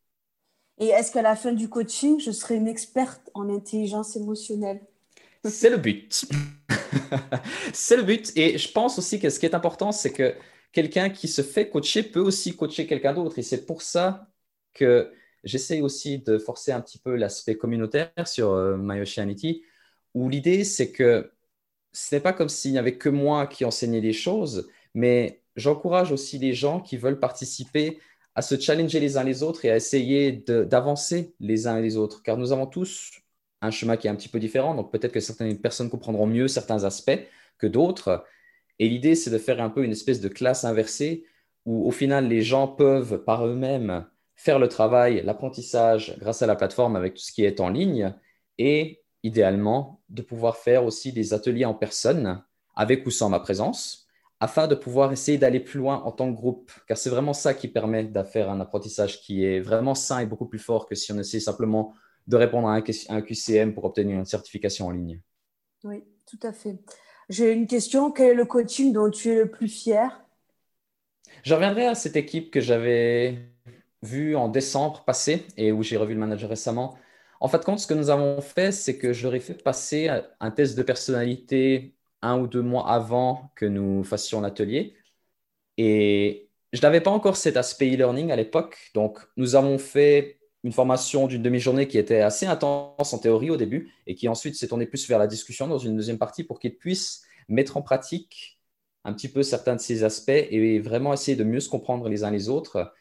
Et 0.79 0.87
est-ce 0.87 1.11
qu'à 1.11 1.21
la 1.21 1.35
fin 1.35 1.51
du 1.51 1.67
coaching, 1.67 2.19
je 2.19 2.31
serai 2.31 2.55
une 2.55 2.67
experte 2.67 3.29
en 3.33 3.49
intelligence 3.49 4.15
émotionnelle? 4.15 4.81
C'est 5.43 5.69
le 5.69 5.77
but. 5.77 6.25
c'est 7.73 7.97
le 7.97 8.03
but. 8.03 8.31
Et 8.35 8.57
je 8.57 8.71
pense 8.71 8.97
aussi 8.97 9.19
que 9.19 9.29
ce 9.29 9.39
qui 9.39 9.45
est 9.45 9.55
important, 9.55 9.91
c'est 9.91 10.13
que 10.13 10.35
quelqu'un 10.71 11.09
qui 11.09 11.27
se 11.27 11.41
fait 11.41 11.69
coacher 11.69 12.03
peut 12.03 12.19
aussi 12.19 12.55
coacher 12.55 12.87
quelqu'un 12.87 13.13
d'autre. 13.13 13.39
Et 13.39 13.41
c'est 13.43 13.65
pour 13.65 13.81
ça 13.81 14.29
que 14.73 15.11
j'essaie 15.43 15.81
aussi 15.81 16.19
de 16.19 16.37
forcer 16.37 16.71
un 16.71 16.81
petit 16.81 16.99
peu 16.99 17.15
l'aspect 17.15 17.55
communautaire 17.55 18.11
sur 18.25 18.51
euh, 18.51 18.77
My 18.77 19.01
Oceanity, 19.01 19.63
où 20.13 20.29
l'idée, 20.29 20.63
c'est 20.63 20.91
que 20.91 21.31
ce 21.91 22.15
n'est 22.15 22.21
pas 22.21 22.33
comme 22.33 22.49
s'il 22.49 22.71
n'y 22.71 22.77
avait 22.77 22.97
que 22.97 23.09
moi 23.09 23.47
qui 23.47 23.65
enseignais 23.65 24.01
des 24.01 24.13
choses, 24.13 24.69
mais 24.93 25.38
j'encourage 25.55 26.11
aussi 26.11 26.37
les 26.37 26.53
gens 26.53 26.79
qui 26.79 26.97
veulent 26.97 27.19
participer 27.19 27.99
à 28.35 28.41
se 28.41 28.59
challenger 28.59 28.99
les 28.99 29.17
uns 29.17 29.23
les 29.23 29.43
autres 29.43 29.65
et 29.65 29.71
à 29.71 29.75
essayer 29.75 30.31
d'avancer 30.31 31.33
les 31.39 31.67
uns 31.67 31.77
et 31.77 31.81
les 31.81 31.97
autres, 31.97 32.23
car 32.23 32.37
nous 32.37 32.51
avons 32.51 32.67
tous 32.67 33.11
un 33.61 33.71
chemin 33.71 33.97
qui 33.97 34.07
est 34.07 34.09
un 34.09 34.15
petit 34.15 34.29
peu 34.29 34.39
différent, 34.39 34.75
donc 34.75 34.91
peut-être 34.91 35.11
que 35.11 35.19
certaines 35.19 35.59
personnes 35.59 35.89
comprendront 35.89 36.27
mieux 36.27 36.47
certains 36.47 36.85
aspects 36.85 37.19
que 37.57 37.67
d'autres. 37.67 38.23
Et 38.79 38.87
l'idée, 38.87 39.15
c'est 39.15 39.31
de 39.31 39.37
faire 39.37 39.61
un 39.61 39.69
peu 39.69 39.83
une 39.83 39.91
espèce 39.91 40.21
de 40.21 40.29
classe 40.29 40.63
inversée 40.63 41.25
où 41.65 41.85
au 41.85 41.91
final, 41.91 42.27
les 42.27 42.41
gens 42.41 42.67
peuvent 42.67 43.23
par 43.25 43.45
eux-mêmes 43.45 44.05
faire 44.35 44.59
le 44.59 44.69
travail, 44.69 45.21
l'apprentissage 45.25 46.17
grâce 46.19 46.41
à 46.41 46.47
la 46.47 46.55
plateforme 46.55 46.95
avec 46.95 47.15
tout 47.15 47.21
ce 47.21 47.33
qui 47.33 47.43
est 47.43 47.59
en 47.59 47.67
ligne 47.67 48.13
et 48.57 49.01
idéalement 49.23 50.01
de 50.07 50.21
pouvoir 50.21 50.55
faire 50.55 50.85
aussi 50.85 51.11
des 51.11 51.33
ateliers 51.33 51.65
en 51.65 51.73
personne 51.73 52.41
avec 52.75 53.05
ou 53.05 53.11
sans 53.11 53.29
ma 53.29 53.41
présence 53.41 54.07
afin 54.39 54.67
de 54.67 54.75
pouvoir 54.75 55.11
essayer 55.11 55.37
d'aller 55.37 55.59
plus 55.59 55.79
loin 55.79 56.01
en 56.03 56.11
tant 56.11 56.31
que 56.31 56.37
groupe, 56.37 56.71
car 56.87 56.97
c'est 56.97 57.09
vraiment 57.09 57.33
ça 57.33 57.53
qui 57.53 57.67
permet 57.67 58.05
de 58.05 58.23
faire 58.23 58.49
un 58.49 58.59
apprentissage 58.61 59.21
qui 59.21 59.43
est 59.43 59.59
vraiment 59.59 59.95
sain 59.95 60.19
et 60.19 60.25
beaucoup 60.25 60.45
plus 60.45 60.59
fort 60.59 60.87
que 60.87 60.95
si 60.95 61.11
on 61.11 61.19
essaie 61.19 61.39
simplement 61.39 61.93
de 62.27 62.37
répondre 62.37 62.67
à 62.67 62.75
un, 62.75 63.21
QCM 63.21 63.73
pour 63.73 63.85
obtenir 63.85 64.17
une 64.17 64.25
certification 64.25 64.87
en 64.87 64.91
ligne. 64.91 65.19
Oui, 65.83 66.03
tout 66.25 66.39
à 66.43 66.53
fait. 66.53 66.77
J'ai 67.27 67.51
une 67.51 67.67
question. 67.67 68.11
Quel 68.11 68.31
est 68.31 68.33
le 68.33 68.45
coaching 68.45 68.93
dont 68.93 69.09
tu 69.09 69.29
es 69.29 69.35
le 69.35 69.49
plus 69.49 69.67
fier? 69.67 70.23
Je 71.43 71.53
reviendrai 71.53 71.87
à 71.87 71.95
cette 71.95 72.15
équipe 72.15 72.51
que 72.51 72.61
j'avais 72.61 73.51
vue 74.03 74.35
en 74.35 74.47
décembre 74.47 75.03
passé 75.05 75.45
et 75.57 75.71
où 75.71 75.83
j'ai 75.83 75.97
revu 75.97 76.13
le 76.13 76.19
manager 76.19 76.49
récemment. 76.49 76.97
En 77.39 77.47
fait, 77.47 77.63
compte, 77.63 77.79
ce 77.79 77.87
que 77.87 77.93
nous 77.93 78.09
avons 78.09 78.41
fait, 78.41 78.71
c'est 78.71 78.97
que 78.97 79.11
je 79.13 79.23
leur 79.23 79.35
ai 79.35 79.39
fait 79.39 79.61
passer 79.61 80.09
un 80.39 80.51
test 80.51 80.77
de 80.77 80.83
personnalité 80.83 81.95
un 82.21 82.39
ou 82.39 82.47
deux 82.47 82.61
mois 82.61 82.89
avant 82.89 83.51
que 83.55 83.65
nous 83.65 84.03
fassions 84.03 84.41
l'atelier. 84.41 84.95
Et 85.77 86.49
je 86.73 86.81
n'avais 86.81 87.01
pas 87.01 87.11
encore 87.11 87.37
cet 87.37 87.57
aspect 87.57 87.93
e-learning 87.93 88.31
à 88.31 88.35
l'époque. 88.35 88.91
Donc, 88.93 89.19
nous 89.37 89.55
avons 89.55 89.77
fait 89.77 90.39
une 90.63 90.73
formation 90.73 91.27
d'une 91.27 91.41
demi-journée 91.41 91.87
qui 91.87 91.97
était 91.97 92.21
assez 92.21 92.45
intense 92.45 93.13
en 93.13 93.17
théorie 93.17 93.49
au 93.49 93.57
début 93.57 93.91
et 94.07 94.15
qui 94.15 94.27
ensuite 94.27 94.55
s'est 94.55 94.67
tournée 94.67 94.85
plus 94.85 95.07
vers 95.07 95.19
la 95.19 95.27
discussion 95.27 95.67
dans 95.67 95.77
une 95.77 95.95
deuxième 95.95 96.17
partie 96.17 96.43
pour 96.43 96.59
qu'ils 96.59 96.77
puissent 96.77 97.23
mettre 97.47 97.77
en 97.77 97.81
pratique 97.81 98.59
un 99.05 99.13
petit 99.13 99.29
peu 99.29 99.41
certains 99.43 99.75
de 99.75 99.79
ces 99.81 100.03
aspects 100.03 100.29
et 100.29 100.79
vraiment 100.79 101.13
essayer 101.13 101.37
de 101.37 101.43
mieux 101.43 101.61
se 101.61 101.69
comprendre 101.69 102.09
les 102.09 102.23
uns 102.23 102.31
les 102.31 102.49
autres. 102.49 102.93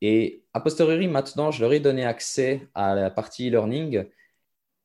Et 0.00 0.44
a 0.52 0.60
posteriori, 0.60 1.08
maintenant, 1.08 1.50
je 1.50 1.60
leur 1.60 1.72
ai 1.72 1.80
donné 1.80 2.04
accès 2.04 2.68
à 2.74 2.94
la 2.94 3.10
partie 3.10 3.48
e-learning 3.48 4.04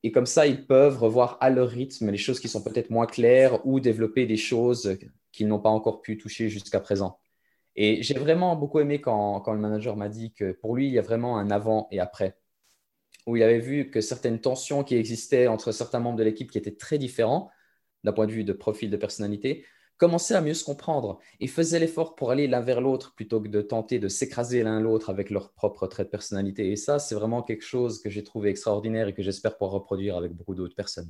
et 0.04 0.12
comme 0.12 0.26
ça, 0.26 0.46
ils 0.48 0.68
peuvent 0.68 1.00
revoir 1.00 1.38
à 1.40 1.50
leur 1.50 1.70
rythme 1.70 2.12
les 2.12 2.18
choses 2.18 2.40
qui 2.40 2.50
sont 2.50 2.62
peut-être 2.62 2.90
moins 2.90 3.06
claires 3.06 3.66
ou 3.66 3.80
développer 3.80 4.26
des 4.26 4.38
choses 4.38 4.98
qu'ils 5.32 5.48
n'ont 5.48 5.62
pas 5.62 5.70
encore 5.70 6.02
pu 6.02 6.18
toucher 6.18 6.50
jusqu'à 6.50 6.82
présent. 6.82 7.20
Et 7.76 8.04
j'ai 8.04 8.14
vraiment 8.14 8.56
beaucoup 8.56 8.80
aimé 8.80 9.02
quand, 9.02 9.40
quand 9.42 9.54
le 9.54 9.60
manager 9.60 9.96
m'a 9.96 10.10
dit 10.10 10.34
que 10.34 10.52
pour 10.52 10.76
lui, 10.76 10.88
il 10.88 10.94
y 10.94 11.00
a 11.00 11.02
vraiment 11.02 11.38
un 11.38 11.50
avant 11.50 11.88
et 11.90 12.00
après, 12.00 12.38
où 13.26 13.38
il 13.38 13.44
avait 13.44 13.60
vu 13.60 13.90
que 13.90 14.02
certaines 14.02 14.42
tensions 14.42 14.84
qui 14.84 14.96
existaient 14.96 15.48
entre 15.48 15.72
certains 15.72 16.00
membres 16.00 16.18
de 16.18 16.24
l'équipe 16.24 16.52
qui 16.52 16.58
étaient 16.58 16.76
très 16.76 16.98
différents 16.98 17.50
d'un 18.04 18.12
point 18.12 18.28
de 18.28 18.32
vue 18.32 18.44
de 18.44 18.54
profil 18.54 18.92
de 18.92 18.98
personnalité 18.98 19.66
commençaient 20.04 20.36
à 20.36 20.42
mieux 20.42 20.54
se 20.54 20.66
comprendre 20.66 21.20
et 21.40 21.48
faisaient 21.48 21.80
l'effort 21.80 22.16
pour 22.16 22.30
aller 22.30 22.46
l'un 22.46 22.60
vers 22.60 22.82
l'autre 22.82 23.14
plutôt 23.16 23.40
que 23.40 23.48
de 23.48 23.62
tenter 23.62 24.00
de 24.00 24.10
s'écraser 24.10 24.62
l'un 24.62 24.82
l'autre 24.82 25.10
avec 25.10 25.30
leurs 25.30 25.54
propres 25.54 25.88
traits 25.88 26.08
de 26.08 26.12
personnalité. 26.12 26.74
Et 26.74 26.76
ça, 26.76 27.00
c'est 27.00 27.16
vraiment 27.16 27.42
quelque 27.42 27.64
chose 27.64 28.02
que 28.02 28.10
j'ai 28.10 28.22
trouvé 28.22 28.50
extraordinaire 28.50 29.08
et 29.08 29.14
que 29.14 29.24
j'espère 29.24 29.54
pouvoir 29.54 29.72
reproduire 29.72 30.18
avec 30.18 30.34
beaucoup 30.34 30.56
d'autres 30.56 30.76
personnes. 30.76 31.10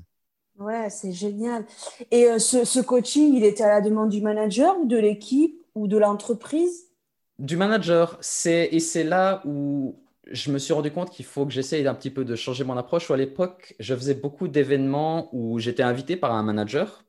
Ouais, 0.60 0.92
c'est 0.92 1.12
génial. 1.12 1.66
Et 2.12 2.28
euh, 2.28 2.38
ce, 2.38 2.80
coaching, 2.82 3.34
il 3.34 3.44
était 3.44 3.64
à 3.64 3.70
la 3.70 3.82
demande 3.82 4.10
du 4.10 4.22
manager 4.22 4.80
ou 4.80 4.86
de 4.86 4.98
l'équipe 4.98 5.60
ou 5.74 5.88
de 5.88 5.98
l'entreprise? 5.98 6.92
Du 7.40 7.58
manager. 7.58 8.20
C'est, 8.22 8.70
et 8.72 8.80
c'est 8.80 9.04
là 9.04 9.42
où 9.44 9.96
je 10.28 10.52
me 10.52 10.60
suis 10.60 10.74
rendu 10.74 10.92
compte 10.92 11.10
qu'il 11.10 11.26
faut 11.26 11.48
que 11.48 11.52
j'essaye 11.52 11.88
un 11.88 11.96
petit 11.96 12.12
peu 12.12 12.26
de 12.26 12.36
changer 12.36 12.64
mon 12.64 12.78
approche. 12.78 13.10
à 13.10 13.18
l'époque, 13.18 13.74
je 13.80 13.96
faisais 13.96 14.14
beaucoup 14.14 14.48
d'événements 14.48 15.30
où 15.34 15.58
j'étais 15.58 15.82
invité 15.82 16.16
par 16.16 16.34
un 16.34 16.44
manager 16.44 17.04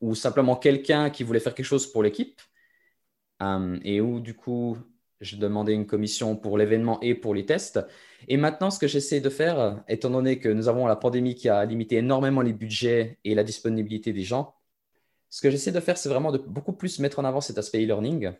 ou 0.00 0.14
simplement 0.14 0.56
quelqu'un 0.56 1.10
qui 1.10 1.22
voulait 1.24 1.40
faire 1.40 1.54
quelque 1.54 1.66
chose 1.66 1.90
pour 1.90 2.02
l'équipe, 2.02 2.40
euh, 3.42 3.78
et 3.84 4.00
où 4.00 4.20
du 4.20 4.34
coup, 4.34 4.78
je 5.20 5.36
demandais 5.36 5.72
une 5.72 5.86
commission 5.86 6.36
pour 6.36 6.58
l'événement 6.58 7.00
et 7.00 7.14
pour 7.14 7.34
les 7.34 7.46
tests. 7.46 7.80
Et 8.28 8.36
maintenant, 8.36 8.70
ce 8.70 8.78
que 8.78 8.86
j'essaie 8.86 9.20
de 9.20 9.30
faire, 9.30 9.82
étant 9.88 10.10
donné 10.10 10.38
que 10.38 10.48
nous 10.48 10.68
avons 10.68 10.86
la 10.86 10.96
pandémie 10.96 11.34
qui 11.34 11.48
a 11.48 11.64
limité 11.64 11.96
énormément 11.96 12.42
les 12.42 12.52
budgets 12.52 13.18
et 13.24 13.34
la 13.34 13.44
disponibilité 13.44 14.12
des 14.12 14.22
gens, 14.22 14.54
ce 15.30 15.40
que 15.42 15.50
j'essaie 15.50 15.72
de 15.72 15.80
faire, 15.80 15.98
c'est 15.98 16.08
vraiment 16.08 16.32
de 16.32 16.38
beaucoup 16.38 16.72
plus 16.72 16.98
mettre 16.98 17.18
en 17.18 17.24
avant 17.24 17.40
cet 17.40 17.58
aspect 17.58 17.82
e-learning 17.84 18.32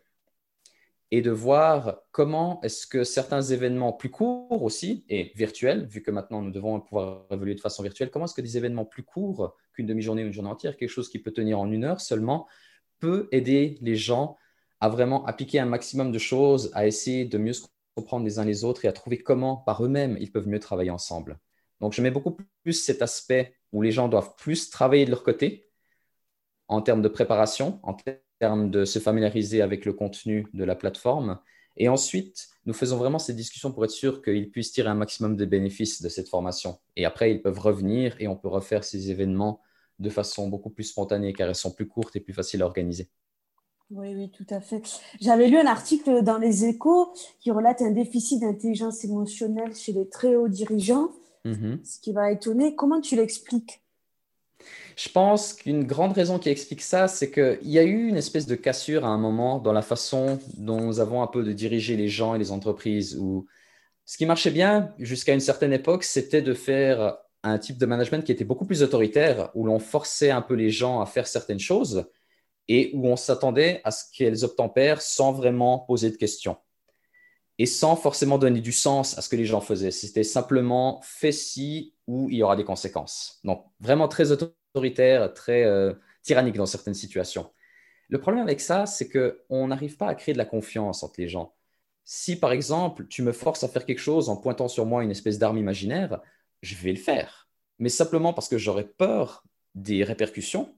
et 1.11 1.23
de 1.23 1.31
voir 1.31 2.01
comment 2.11 2.61
est-ce 2.62 2.87
que 2.87 3.05
certains 3.05 3.42
événements 3.42 3.92
plus 3.92 4.11
courts 4.11 4.62
aussi, 4.62 5.05
et 5.09 5.33
virtuels, 5.37 5.87
vu 5.87 6.03
que 6.03 6.11
maintenant 6.11 6.42
nous 6.42 6.51
devons 6.51 6.81
pouvoir 6.81 7.27
évoluer 7.31 7.55
de 7.55 7.61
façon 7.61 7.83
virtuelle, 7.83 8.11
comment 8.11 8.25
est-ce 8.25 8.35
que 8.35 8.40
des 8.40 8.57
événements 8.57 8.85
plus 8.85 9.05
courts 9.05 9.57
qu'une 9.73 9.87
demi-journée 9.87 10.25
ou 10.25 10.27
une 10.27 10.33
journée 10.33 10.51
entière, 10.51 10.77
quelque 10.77 10.90
chose 10.90 11.09
qui 11.09 11.19
peut 11.19 11.33
tenir 11.33 11.61
en 11.61 11.71
une 11.71 11.85
heure 11.85 12.01
seulement, 12.01 12.49
peut 12.99 13.29
aider 13.31 13.79
les 13.83 13.97
gens 13.97 14.37
à 14.81 14.88
vraiment 14.88 15.25
appliquer 15.27 15.61
un 15.61 15.66
maximum 15.66 16.11
de 16.11 16.19
choses, 16.19 16.71
à 16.75 16.87
essayer 16.87 17.25
de 17.25 17.38
mieux 17.38 17.53
se 17.53 17.66
comprendre 17.95 18.25
les 18.25 18.38
uns 18.38 18.45
les 18.45 18.64
autres 18.64 18.85
et 18.85 18.88
à 18.88 18.92
trouver 18.92 19.19
comment 19.19 19.57
par 19.57 19.85
eux-mêmes 19.85 20.16
ils 20.21 20.31
peuvent 20.31 20.49
mieux 20.49 20.61
travailler 20.61 20.90
ensemble. 20.90 21.38
Donc 21.81 21.92
je 21.92 22.03
mets 22.03 22.11
beaucoup 22.11 22.37
plus 22.62 22.73
cet 22.73 23.01
aspect 23.01 23.55
où 23.73 23.81
les 23.81 23.92
gens 23.92 24.09
doivent 24.09 24.35
plus 24.37 24.71
travailler 24.71 25.05
de 25.05 25.11
leur 25.11 25.23
côté 25.23 25.69
en 26.69 26.83
termes 26.83 27.03
de 27.03 27.09
préparation, 27.09 27.81
en 27.83 27.95
termes 27.95 28.19
de 28.40 28.85
se 28.85 28.99
familiariser 28.99 29.62
avec 29.62 29.85
le 29.85 29.92
contenu 29.92 30.46
de 30.53 30.64
la 30.64 30.75
plateforme. 30.75 31.38
Et 31.79 31.88
ensuite, 31.88 32.49
nous 32.64 32.75
faisons 32.75 32.96
vraiment 32.96 33.18
ces 33.18 33.35
discussions 33.35 33.72
pour 33.72 33.85
être 33.85 33.90
sûr 33.90 34.22
qu'ils 34.22 34.51
puissent 34.51 34.72
tirer 34.72 34.88
un 34.88 34.94
maximum 34.94 35.37
de 35.37 35.44
bénéfices 35.44 36.03
de 36.03 36.09
cette 36.09 36.29
formation. 36.29 36.79
Et 36.96 37.05
après, 37.05 37.33
ils 37.33 37.42
peuvent 37.42 37.59
revenir 37.59 38.16
et 38.18 38.29
on 38.29 38.37
peut 38.37 38.49
refaire 38.49 38.85
ces 38.85 39.11
événements 39.11 39.61
de 39.99 40.11
façon 40.11 40.49
beaucoup 40.49 40.70
plus 40.70 40.85
spontanée 40.85 41.33
car 41.33 41.49
elles 41.49 41.55
sont 41.55 41.72
plus 41.72 41.88
courtes 41.88 42.16
et 42.16 42.20
plus 42.20 42.35
faciles 42.35 42.62
à 42.62 42.66
organiser. 42.66 43.09
Oui, 43.90 44.14
oui, 44.14 44.31
tout 44.31 44.46
à 44.51 44.61
fait. 44.61 44.83
J'avais 45.20 45.49
lu 45.49 45.59
un 45.59 45.66
article 45.66 46.22
dans 46.22 46.38
les 46.38 46.64
échos 46.64 47.12
qui 47.40 47.51
relate 47.51 47.83
un 47.83 47.92
déficit 47.92 48.40
d'intelligence 48.40 49.05
émotionnelle 49.05 49.75
chez 49.77 49.92
les 49.92 50.09
très 50.09 50.35
hauts 50.35 50.49
dirigeants, 50.49 51.11
mm-hmm. 51.44 51.85
ce 51.85 52.01
qui 52.01 52.12
va 52.12 52.33
étonner. 52.33 52.75
Comment 52.75 53.01
tu 53.01 53.14
l'expliques? 53.14 53.81
Je 54.96 55.09
pense 55.09 55.52
qu'une 55.52 55.85
grande 55.85 56.12
raison 56.12 56.38
qui 56.38 56.48
explique 56.48 56.81
ça, 56.81 57.09
c'est 57.09 57.31
qu'il 57.31 57.70
y 57.70 57.79
a 57.79 57.85
eu 57.85 58.09
une 58.09 58.16
espèce 58.16 58.46
de 58.46 58.55
cassure 58.55 59.05
à 59.05 59.09
un 59.09 59.18
moment 59.18 59.59
dans 59.59 59.72
la 59.72 59.83
façon 59.83 60.38
dont 60.57 60.81
nous 60.81 61.00
avons 61.00 61.22
un 61.22 61.26
peu 61.26 61.44
de 61.44 61.52
diriger 61.52 61.96
les 61.96 62.09
gens 62.09 62.35
et 62.35 62.38
les 62.38 62.50
entreprises. 62.50 63.16
Où 63.16 63.46
ce 64.05 64.16
qui 64.16 64.26
marchait 64.26 64.50
bien 64.50 64.94
jusqu'à 64.98 65.35
une 65.35 65.40
certaine 65.40 65.72
époque, 65.72 66.05
c'était 66.05 66.42
de 66.42 66.55
faire 66.55 67.18
un 67.42 67.59
type 67.59 67.79
de 67.79 67.87
management 67.87 68.24
qui 68.24 68.33
était 68.33 68.44
beaucoup 68.44 68.64
plus 68.64 68.83
autoritaire, 68.83 69.50
où 69.55 69.66
l'on 69.66 69.79
forçait 69.79 70.31
un 70.31 70.42
peu 70.42 70.55
les 70.55 70.70
gens 70.70 71.00
à 71.00 71.07
faire 71.07 71.26
certaines 71.26 71.61
choses 71.61 72.07
et 72.68 72.90
où 72.94 73.07
on 73.07 73.16
s'attendait 73.16 73.81
à 73.85 73.90
ce 73.90 74.05
qu'elles 74.12 74.44
obtempèrent 74.44 75.02
sans 75.02 75.33
vraiment 75.33 75.79
poser 75.81 76.11
de 76.11 76.16
questions 76.16 76.57
et 77.59 77.66
sans 77.66 77.96
forcément 77.96 78.38
donner 78.38 78.61
du 78.61 78.72
sens 78.72 79.16
à 79.16 79.22
ce 79.22 79.29
que 79.29 79.37
les 79.37 79.46
gens 79.46 79.61
faisaient. 79.61 79.90
C'était 79.90 80.24
simplement 80.24 81.00
fait 81.02 81.33
si 81.33 81.94
ou 82.07 82.29
il 82.31 82.37
y 82.37 82.42
aura 82.42 82.57
des 82.57 82.64
conséquences. 82.64 83.40
Donc 83.45 83.64
vraiment 83.81 84.09
très 84.09 84.33
autoritaire, 84.33 85.33
très 85.35 85.64
euh, 85.64 85.92
tyrannique 86.23 86.57
dans 86.57 86.66
certaines 86.66 86.95
situations. 86.95 87.51
Le 88.09 88.21
problème 88.21 88.42
avec 88.42 88.61
ça, 88.61 88.87
c'est 88.87 89.09
qu'on 89.09 89.66
n'arrive 89.66 89.97
pas 89.97 90.09
à 90.09 90.14
créer 90.14 90.33
de 90.33 90.38
la 90.38 90.45
confiance 90.45 91.03
entre 91.03 91.21
les 91.21 91.29
gens. 91.29 91.55
Si, 92.05 92.38
par 92.38 92.53
exemple, 92.53 93.07
tu 93.09 93.23
me 93.23 93.33
forces 93.33 93.64
à 93.64 93.69
faire 93.69 93.85
quelque 93.85 93.99
chose 93.99 94.29
en 94.29 94.37
pointant 94.37 94.69
sur 94.69 94.87
moi 94.87 95.03
une 95.03 95.11
espèce 95.11 95.38
d'arme 95.38 95.59
imaginaire, 95.59 96.21
je 96.62 96.77
vais 96.77 96.92
le 96.92 96.99
faire. 96.99 97.49
Mais 97.81 97.88
simplement 97.88 98.33
parce 98.33 98.49
que 98.49 98.59
j'aurais 98.59 98.87
peur 98.87 99.45
des 99.75 100.05
répercussions. 100.05 100.77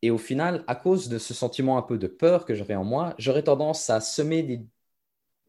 Et 0.00 0.10
au 0.10 0.18
final, 0.18 0.64
à 0.68 0.76
cause 0.76 1.08
de 1.08 1.18
ce 1.18 1.34
sentiment 1.34 1.76
un 1.76 1.82
peu 1.82 1.98
de 1.98 2.06
peur 2.06 2.44
que 2.44 2.54
j'aurais 2.54 2.76
en 2.76 2.84
moi, 2.84 3.14
j'aurais 3.18 3.42
tendance 3.42 3.90
à 3.90 4.00
semer 4.00 4.42
des 4.44 4.64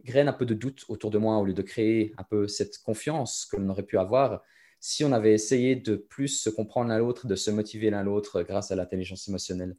graines 0.03 0.27
un 0.27 0.33
peu 0.33 0.45
de 0.45 0.53
doute 0.53 0.85
autour 0.87 1.11
de 1.11 1.17
moi 1.17 1.37
au 1.37 1.45
lieu 1.45 1.53
de 1.53 1.61
créer 1.61 2.13
un 2.17 2.23
peu 2.23 2.47
cette 2.47 2.79
confiance 2.79 3.45
que 3.45 3.57
l'on 3.57 3.69
aurait 3.69 3.83
pu 3.83 3.97
avoir 3.97 4.41
si 4.87 5.03
on 5.03 5.11
avait 5.11 5.33
essayé 5.33 5.75
de 5.75 5.95
plus 5.95 6.27
se 6.27 6.47
comprendre 6.51 6.89
l'un 6.89 6.99
l'autre, 6.99 7.25
de 7.25 7.35
se 7.35 7.49
motiver 7.49 7.89
l'un 7.89 8.03
l'autre 8.03 8.43
grâce 8.43 8.69
à 8.69 8.75
l'intelligence 8.75 9.27
émotionnelle. 9.27 9.75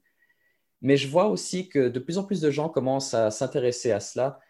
Mais 0.82 0.96
je 0.96 1.06
vois 1.06 1.28
aussi 1.28 1.68
que 1.68 1.88
de 1.88 2.00
plus 2.00 2.18
en 2.18 2.24
plus 2.24 2.40
de 2.40 2.50
gens 2.50 2.68
commencent 2.68 3.14
à 3.14 3.30
s'intéresser 3.30 3.92
à 3.92 4.00
cela, 4.00 4.40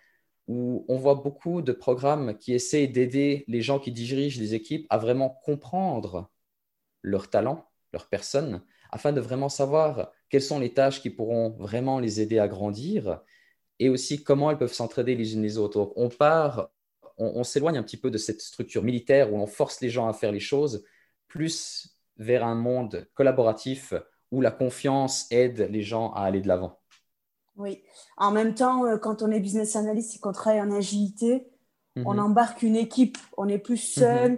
où 0.48 0.86
on 0.88 0.96
voit 0.96 1.16
beaucoup 1.16 1.60
de 1.60 1.72
programmes 1.72 2.38
qui 2.38 2.54
essaient 2.54 2.86
d'aider 2.86 3.44
les 3.48 3.60
gens 3.60 3.78
qui 3.78 3.92
dirigent 3.92 4.40
les 4.40 4.54
équipes 4.54 4.86
à 4.88 4.96
vraiment 4.96 5.28
comprendre 5.44 6.30
leurs 7.02 7.28
talents, 7.28 7.68
leurs 7.92 8.08
personnes, 8.08 8.62
afin 8.90 9.12
de 9.12 9.20
vraiment 9.20 9.50
savoir 9.50 10.10
quelles 10.30 10.40
sont 10.40 10.58
les 10.58 10.72
tâches 10.72 11.02
qui 11.02 11.10
pourront 11.10 11.50
vraiment 11.58 12.00
les 12.00 12.22
aider 12.22 12.38
à 12.38 12.48
grandir 12.48 13.20
et 13.78 13.90
aussi 13.90 14.24
comment 14.24 14.50
elles 14.50 14.56
peuvent 14.56 14.72
s'entraider 14.72 15.16
les 15.16 15.34
unes 15.34 15.42
les 15.42 15.58
autres. 15.58 15.92
on 15.96 16.08
part 16.08 16.70
on, 17.18 17.44
s'éloigne 17.44 17.78
un 17.78 17.82
petit 17.82 17.96
peu 17.96 18.10
de 18.10 18.18
cette 18.18 18.40
structure 18.40 18.82
militaire 18.82 19.32
où 19.32 19.36
on 19.36 19.46
force 19.46 19.80
les 19.80 19.88
gens 19.88 20.08
à 20.08 20.12
faire 20.12 20.32
les 20.32 20.40
choses, 20.40 20.84
plus 21.28 21.96
vers 22.18 22.44
un 22.44 22.54
monde 22.54 23.06
collaboratif 23.14 23.94
où 24.30 24.40
la 24.40 24.50
confiance 24.50 25.26
aide 25.30 25.68
les 25.70 25.82
gens 25.82 26.12
à 26.12 26.22
aller 26.22 26.40
de 26.40 26.48
l'avant. 26.48 26.78
Oui. 27.56 27.82
En 28.18 28.32
même 28.32 28.54
temps, 28.54 28.84
euh, 28.84 28.98
quand 28.98 29.22
on 29.22 29.30
est 29.30 29.40
business 29.40 29.76
analyst 29.76 30.16
et 30.16 30.18
qu'on 30.18 30.32
travaille 30.32 30.60
en 30.60 30.70
agilité, 30.70 31.48
on 32.04 32.14
mhm. 32.14 32.20
embarque 32.20 32.62
une 32.62 32.76
équipe. 32.76 33.16
On 33.38 33.46
n'est 33.46 33.58
plus 33.58 33.78
seul 33.78 34.32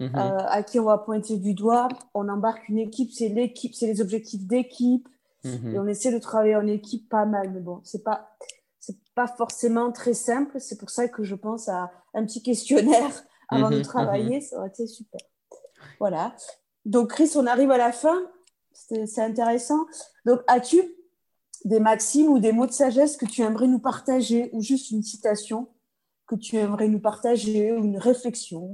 mhm. 0.00 0.08
Mhm. 0.08 0.16
Euh, 0.16 0.38
à 0.48 0.62
qui 0.62 0.80
on 0.80 0.84
va 0.84 0.98
pointer 0.98 1.38
du 1.38 1.54
doigt. 1.54 1.88
On 2.12 2.28
embarque 2.28 2.68
une 2.68 2.78
équipe. 2.78 3.12
C'est 3.12 3.28
l'équipe, 3.28 3.74
c'est 3.74 3.86
les 3.86 4.00
objectifs 4.00 4.44
d'équipe. 4.44 5.08
Et 5.44 5.78
on 5.78 5.86
essaie 5.86 6.10
de 6.10 6.18
travailler 6.18 6.56
en 6.56 6.66
équipe 6.66 7.06
pas 7.10 7.26
mal. 7.26 7.50
Mais 7.52 7.60
bon, 7.60 7.80
c'est 7.84 8.02
pas 8.02 8.34
pas 9.14 9.26
forcément 9.26 9.92
très 9.92 10.14
simple. 10.14 10.60
C'est 10.60 10.78
pour 10.78 10.90
ça 10.90 11.08
que 11.08 11.22
je 11.22 11.34
pense 11.34 11.68
à 11.68 11.90
un 12.14 12.24
petit 12.24 12.42
questionnaire 12.42 13.24
avant 13.48 13.70
de 13.70 13.76
mhm, 13.76 13.82
travailler. 13.82 14.36
Mhm. 14.36 14.42
Ça 14.42 14.58
aurait 14.58 14.68
été 14.68 14.86
super. 14.86 15.20
Voilà. 15.98 16.34
Donc, 16.84 17.10
Chris, 17.10 17.30
on 17.36 17.46
arrive 17.46 17.70
à 17.70 17.78
la 17.78 17.92
fin. 17.92 18.22
C'est 18.72 19.20
intéressant. 19.20 19.86
Donc, 20.26 20.40
as-tu 20.48 20.82
des 21.64 21.80
maximes 21.80 22.28
ou 22.28 22.38
des 22.38 22.52
mots 22.52 22.66
de 22.66 22.72
sagesse 22.72 23.16
que 23.16 23.26
tu 23.26 23.42
aimerais 23.42 23.68
nous 23.68 23.78
partager 23.78 24.50
ou 24.52 24.60
juste 24.60 24.90
une 24.90 25.02
citation 25.02 25.68
que 26.26 26.34
tu 26.34 26.56
aimerais 26.56 26.88
nous 26.88 27.00
partager 27.00 27.72
ou 27.72 27.84
une 27.84 27.98
réflexion? 27.98 28.72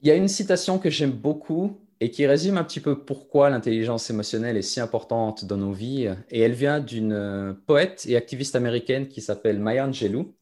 Il 0.00 0.08
y 0.08 0.10
a 0.10 0.14
une 0.14 0.28
citation 0.28 0.78
que 0.78 0.90
j'aime 0.90 1.12
beaucoup 1.12 1.76
et 2.00 2.10
qui 2.10 2.26
résume 2.26 2.58
un 2.58 2.64
petit 2.64 2.80
peu 2.80 3.04
pourquoi 3.04 3.50
l'intelligence 3.50 4.08
émotionnelle 4.10 4.56
est 4.56 4.62
si 4.62 4.80
importante 4.80 5.44
dans 5.44 5.56
nos 5.56 5.72
vies. 5.72 6.08
Et 6.30 6.40
elle 6.40 6.52
vient 6.52 6.80
d'une 6.80 7.12
euh, 7.12 7.54
poète 7.66 8.06
et 8.06 8.16
activiste 8.16 8.54
américaine 8.54 9.08
qui 9.08 9.20
s'appelle 9.20 9.58
Maya 9.58 9.86
Angelou. 9.86 10.36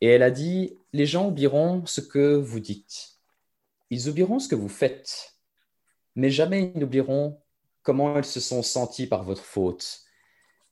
Et 0.00 0.08
elle 0.08 0.22
a 0.22 0.30
dit, 0.30 0.78
les 0.92 1.06
gens 1.06 1.28
oublieront 1.28 1.84
ce 1.86 2.00
que 2.00 2.34
vous 2.34 2.60
dites. 2.60 3.18
Ils 3.90 4.08
oublieront 4.08 4.38
ce 4.38 4.48
que 4.48 4.54
vous 4.54 4.68
faites. 4.68 5.34
Mais 6.14 6.30
jamais 6.30 6.72
ils 6.74 6.80
n'oublieront 6.80 7.40
comment 7.82 8.18
ils 8.18 8.24
se 8.24 8.40
sont 8.40 8.62
sentis 8.62 9.06
par 9.06 9.22
votre 9.22 9.44
faute. 9.44 10.00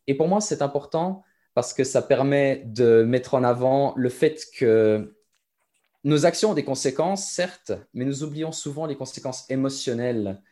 Et 0.07 0.15
pour 0.15 0.29
moi, 0.29 0.41
c'est 0.41 0.63
important 0.63 1.23
parce 1.55 1.73
que 1.73 1.85
ça 1.85 2.03
permet 2.03 2.63
de 2.67 3.05
mettre 3.05 3.35
en 3.35 3.45
avant 3.45 3.95
le 3.97 4.09
fait 4.09 4.43
que 4.57 5.17
nos 6.05 6.27
actions 6.27 6.51
ont 6.51 6.55
des 6.55 6.65
conséquences, 6.65 7.31
certes, 7.31 7.73
mais 7.95 8.05
nous 8.05 8.23
oublions 8.23 8.53
souvent 8.53 8.87
les 8.87 8.97
conséquences 8.97 9.49
émotionnelles 9.51 10.43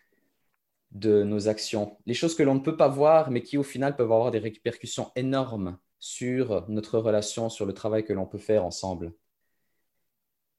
de 0.90 1.22
nos 1.22 1.48
actions. 1.48 1.98
Les 2.06 2.14
choses 2.14 2.34
que 2.34 2.42
l'on 2.42 2.54
ne 2.54 2.60
peut 2.60 2.76
pas 2.76 2.88
voir, 2.88 3.30
mais 3.30 3.42
qui 3.42 3.58
au 3.58 3.62
final 3.62 3.94
peuvent 3.96 4.10
avoir 4.10 4.30
des 4.30 4.38
répercussions 4.38 5.10
énormes 5.14 5.78
sur 5.98 6.68
notre 6.68 6.98
relation, 6.98 7.48
sur 7.48 7.66
le 7.66 7.74
travail 7.74 8.04
que 8.04 8.12
l'on 8.12 8.26
peut 8.26 8.38
faire 8.38 8.64
ensemble. 8.64 9.14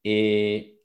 Et 0.06 0.80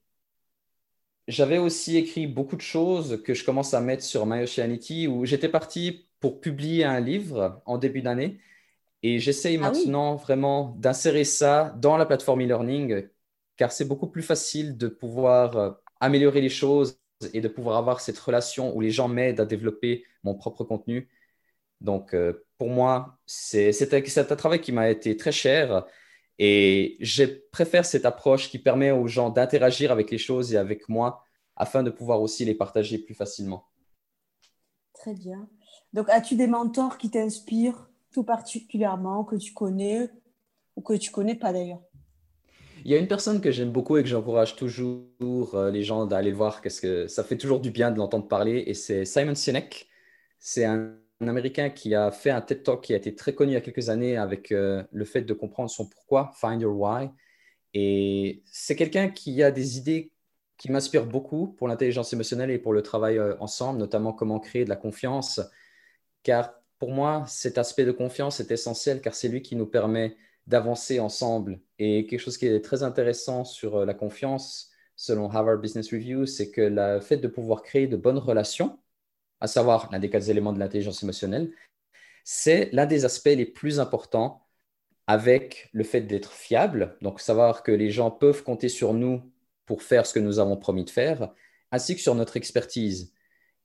j'avais 1.29 1.59
aussi 1.59 1.97
écrit 1.97 2.27
beaucoup 2.27 2.57
de 2.57 2.62
choses 2.62 3.23
que 3.23 3.35
je 3.35 3.44
commence 3.44 3.75
à 3.75 3.81
mettre 3.81 4.03
sur 4.03 4.25
My 4.27 4.42
Oceanity, 4.42 5.07
où 5.07 5.27
j'étais 5.27 5.49
parti 5.49 6.09
pour 6.21 6.40
publier 6.40 6.85
un 6.85 7.01
livre 7.01 7.62
en 7.66 7.77
début 7.79 8.03
d'année. 8.03 8.40
Et 9.03 9.18
j'essaye 9.18 9.57
ah 9.57 9.61
maintenant 9.61 10.16
vraiment 10.16 10.75
d'insérer 10.79 11.25
ça 11.25 11.75
dans 11.79 11.97
la 11.97 12.07
plateforme 12.07 12.42
e-learning, 12.42 13.09
car 13.59 13.73
c'est 13.73 13.85
beaucoup 13.85 14.07
plus 14.07 14.23
facile 14.23 14.79
de 14.79 14.88
pouvoir 14.88 15.57
euh, 15.57 15.71
améliorer 16.01 16.40
les 16.40 16.49
choses 16.49 16.99
et 17.35 17.40
de 17.42 17.49
pouvoir 17.49 17.77
avoir 17.77 18.01
cette 18.01 18.18
relation 18.18 18.75
où 18.75 18.81
les 18.81 18.92
gens 18.92 19.09
m'aident 19.09 19.40
à 19.40 19.44
développer 19.44 20.05
mon 20.23 20.35
propre 20.35 20.64
contenu. 20.64 21.11
Donc, 21.81 22.14
euh, 22.14 22.47
pour 22.57 22.71
moi, 22.71 23.18
c'est 23.27 23.71
un 23.92 24.37
travail 24.37 24.61
qui 24.61 24.73
m'a 24.73 24.88
été 24.88 25.16
très 25.16 25.33
cher 25.33 25.85
et 26.38 26.97
je 27.01 27.25
préfère 27.51 27.85
cette 27.85 28.07
approche 28.07 28.49
qui 28.49 28.59
permet 28.59 28.92
aux 28.92 29.09
gens 29.09 29.31
d'interagir 29.31 29.90
avec 29.90 30.11
les 30.11 30.18
choses 30.18 30.55
et 30.55 30.57
avec 30.57 30.88
moi 30.88 31.25
afin 31.57 31.83
de 31.83 31.90
pouvoir 31.90 32.23
aussi 32.23 32.44
les 32.44 32.55
partager 32.55 32.99
plus 32.99 33.14
facilement. 33.14 33.66
Très 34.94 35.14
bien. 35.14 35.49
Donc, 35.92 36.09
as-tu 36.11 36.37
des 36.37 36.47
mentors 36.47 36.97
qui 36.99 37.11
t'inspirent 37.11 37.88
tout 38.12 38.23
particulièrement, 38.23 39.25
que 39.25 39.37
tu 39.37 39.53
connais 39.53 40.09
ou 40.77 40.83
que 40.83 40.94
tu 40.94 41.11
connais 41.11 41.35
pas 41.35 41.53
d'ailleurs? 41.53 41.83
Il 42.85 42.91
y 42.91 42.95
a 42.95 42.99
une 42.99 43.09
personne 43.09 43.41
que 43.41 43.51
j'aime 43.51 43.71
beaucoup 43.71 43.97
et 43.97 44.03
que 44.03 44.09
j'encourage 44.09 44.57
toujours 44.57 45.55
euh, 45.55 45.71
les 45.71 45.83
gens 45.83 46.07
d'aller 46.07 46.33
voir 46.33 46.61
parce 46.62 46.81
que 46.81 47.07
ça 47.07 47.25
fait 47.25 47.37
toujours 47.37 47.61
du 47.61 47.71
bien 47.71 47.91
de 47.91 47.99
l'entendre 47.99 48.29
parler 48.29 48.64
et 48.67 48.75
c'est 48.75 49.05
Simon 49.05 49.35
Sinek. 49.35 49.88
C'est 50.38 50.64
un, 50.64 50.95
Américain 51.21 51.71
qui 51.71 51.97
a 51.97 52.12
fait 52.12 52.31
un 52.31 52.41
TED 52.41 52.62
Talk 52.62 52.81
qui 52.81 52.95
a 52.95 52.97
été 52.97 53.14
très 53.14 53.35
connu 53.35 53.51
il 53.53 53.55
y 53.55 53.57
a 53.57 53.61
quelques 53.61 53.88
années 53.88 54.17
avec 54.17 54.53
euh, 54.53 54.85
le 54.93 55.05
fait 55.05 55.23
de 55.23 55.35
comprendre 55.35 55.69
son 55.69 55.88
pourquoi, 55.88 56.31
Find 56.37 56.61
Your 56.62 56.79
Why. 56.79 57.11
Et 57.75 58.43
c'est 58.47 58.77
quelqu'un 58.77 59.09
qui 59.09 59.43
a 59.43 59.51
des 59.51 59.79
idées 59.79 60.12
qui 60.59 60.71
m'inspirent 60.71 61.07
beaucoup 61.07 61.49
pour 61.49 61.67
l'intelligence 61.69 62.12
émotionnelle 62.12 62.51
et 62.51 62.59
pour 62.59 62.73
le 62.73 62.83
travail 62.83 63.19
euh, 63.19 63.35
ensemble, 63.41 63.81
notamment 63.81 64.12
comment 64.12 64.38
créer 64.38 64.64
de 64.64 64.69
la 64.69 64.77
confiance. 64.77 65.41
Car 66.23 66.55
pour 66.79 66.93
moi, 66.93 67.25
cet 67.27 67.59
aspect 67.59 67.85
de 67.85 67.93
confiance 67.93 68.38
est 68.38 68.51
essentiel 68.53 69.01
car 69.01 69.14
c'est 69.14 69.29
lui 69.29 69.43
qui 69.43 69.57
nous 69.57 69.67
permet 69.67 70.17
d'avancer 70.49 70.99
ensemble. 70.99 71.61
Et 71.79 72.07
quelque 72.07 72.21
chose 72.21 72.39
qui 72.39 72.47
est 72.47 72.61
très 72.61 72.83
intéressant 72.83 73.45
sur 73.45 73.77
euh, 73.77 73.85
la 73.85 73.95
confiance, 73.95 74.71
selon 74.97 75.31
Harvard 75.31 75.59
Business 75.59 75.93
Review, 75.93 76.27
c'est 76.27 76.51
que 76.51 76.63
le 76.63 77.01
fait 77.01 77.19
de 77.19 77.29
pouvoir 77.29 77.63
créer 77.63 77.87
de 77.87 77.97
bonnes 77.97 78.19
relations, 78.19 78.79
à 79.41 79.47
savoir 79.47 79.89
l'un 79.93 80.01
des 80.01 80.11
quatre 80.11 80.29
éléments 80.31 80.53
de 80.53 80.59
l'intelligence 80.59 81.03
émotionnelle, 81.03 81.53
c'est 82.25 82.71
l'un 82.73 82.87
des 82.87 83.05
aspects 83.05 83.27
les 83.27 83.47
plus 83.47 83.79
importants 83.79 84.47
avec 85.07 85.71
le 85.73 85.85
fait 85.85 86.03
d'être 86.03 86.33
fiable, 86.33 86.97
donc 87.03 87.21
savoir 87.21 87.63
que 87.63 87.73
les 87.73 87.91
gens 87.91 88.11
peuvent 88.11 88.43
compter 88.43 88.69
sur 88.69 88.93
nous 88.95 89.23
pour 89.67 89.83
faire 89.83 90.07
ce 90.07 90.15
que 90.15 90.19
nous 90.19 90.39
avons 90.39 90.57
promis 90.57 90.85
de 90.85 90.91
faire, 90.91 91.33
ainsi 91.71 91.95
que 91.95 92.01
sur 92.03 92.15
notre 92.15 92.37
expertise. 92.37 93.15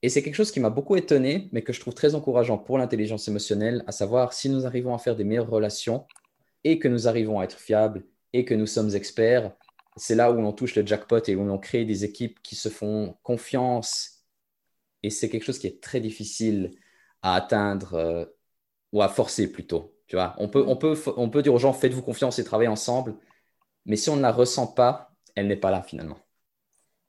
Et 0.02 0.10
c'est 0.10 0.22
quelque 0.22 0.36
chose 0.36 0.52
qui 0.52 0.60
m'a 0.60 0.70
beaucoup 0.70 0.98
étonné, 0.98 1.50
mais 1.54 1.62
que 1.62 1.74
je 1.74 1.80
trouve 1.80 1.94
très 1.94 2.14
encourageant 2.14 2.58
pour 2.58 2.78
l'intelligence 2.78 3.28
émotionnelle, 3.28 3.84
à 3.88 3.92
savoir 3.94 4.34
si 4.34 4.50
nous 4.50 4.66
arrivons 4.66 4.94
à 4.94 5.00
faire 5.00 5.16
des 5.16 5.24
meilleures 5.24 5.50
relations 5.50 6.06
et 6.64 6.80
que 6.80 6.88
nous 6.88 7.08
arrivons 7.08 7.40
à 7.40 7.44
être 7.44 7.60
fiables 7.60 8.06
et 8.34 8.46
que 8.46 8.54
nous 8.54 8.66
sommes 8.66 8.96
experts, 8.96 9.52
c'est 9.96 10.16
là 10.16 10.32
où 10.32 10.40
on 10.40 10.54
touche 10.54 10.76
le 10.76 10.86
jackpot 10.86 11.22
et 11.28 11.36
où 11.36 11.42
on 11.42 11.58
crée 11.58 11.86
des 11.86 12.04
équipes 12.04 12.42
qui 12.42 12.56
se 12.56 12.70
font 12.70 13.16
confiance. 13.24 14.26
Et 15.04 15.10
c'est 15.10 15.30
quelque 15.30 15.44
chose 15.44 15.60
qui 15.60 15.68
est 15.68 15.82
très 15.82 16.00
difficile 16.00 16.72
à 17.22 17.36
atteindre 17.36 17.94
euh, 17.94 18.26
ou 18.92 19.02
à 19.02 19.10
forcer 19.10 19.52
plutôt. 19.52 19.96
Tu 20.08 20.16
vois, 20.16 20.36
on 20.38 20.50
peut, 20.50 20.64
on, 20.68 20.76
peut, 20.76 20.98
on 21.18 21.30
peut 21.30 21.42
dire 21.42 21.54
aux 21.54 21.60
gens 21.60 21.74
faites-vous 21.74 22.02
confiance 22.02 22.40
et 22.40 22.44
travaillez 22.44 22.70
ensemble, 22.70 23.16
mais 23.86 23.96
si 23.96 24.10
on 24.10 24.16
ne 24.16 24.22
la 24.22 24.32
ressent 24.32 24.68
pas, 24.68 25.12
elle 25.36 25.48
n'est 25.48 25.56
pas 25.56 25.72
là 25.72 25.82
finalement. 25.82 26.18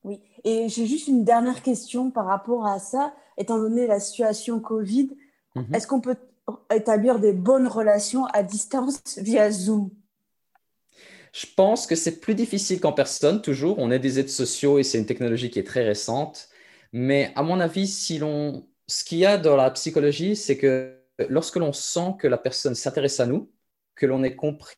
Oui, 0.02 0.20
et 0.44 0.68
j'ai 0.68 0.86
juste 0.86 1.08
une 1.08 1.24
dernière 1.24 1.62
question 1.62 2.10
par 2.10 2.26
rapport 2.26 2.66
à 2.66 2.78
ça. 2.78 3.14
Étant 3.36 3.58
donné 3.58 3.86
la 3.86 4.00
situation 4.00 4.60
Covid, 4.60 5.10
mhm. 5.54 5.74
est-ce 5.74 5.86
qu'on 5.86 6.00
peut 6.00 6.16
établir 6.74 7.18
des 7.18 7.32
bonnes 7.32 7.68
relations 7.68 8.26
à 8.26 8.42
distance 8.42 9.18
via 9.18 9.50
Zoom 9.50 9.90
Je 11.32 11.46
pense 11.56 11.86
que 11.86 11.94
c'est 11.94 12.20
plus 12.20 12.34
difficile 12.34 12.80
qu'en 12.80 12.92
personne, 12.92 13.42
toujours. 13.42 13.78
On 13.78 13.90
est 13.90 13.98
des 13.98 14.18
aides 14.18 14.28
sociaux 14.30 14.78
et 14.78 14.82
c'est 14.82 14.98
une 14.98 15.06
technologie 15.06 15.50
qui 15.50 15.58
est 15.58 15.66
très 15.66 15.84
récente. 15.84 16.48
Mais 16.92 17.32
à 17.34 17.42
mon 17.42 17.60
avis, 17.60 17.86
si 17.86 18.18
l'on... 18.18 18.66
ce 18.86 19.04
qu'il 19.04 19.18
y 19.18 19.26
a 19.26 19.38
dans 19.38 19.56
la 19.56 19.70
psychologie, 19.70 20.36
c'est 20.36 20.56
que 20.56 21.00
lorsque 21.28 21.56
l'on 21.56 21.72
sent 21.72 22.14
que 22.18 22.28
la 22.28 22.38
personne 22.38 22.74
s'intéresse 22.74 23.20
à 23.20 23.26
nous, 23.26 23.50
que 23.94 24.06
l'on 24.06 24.22
est 24.22 24.36
compris 24.36 24.76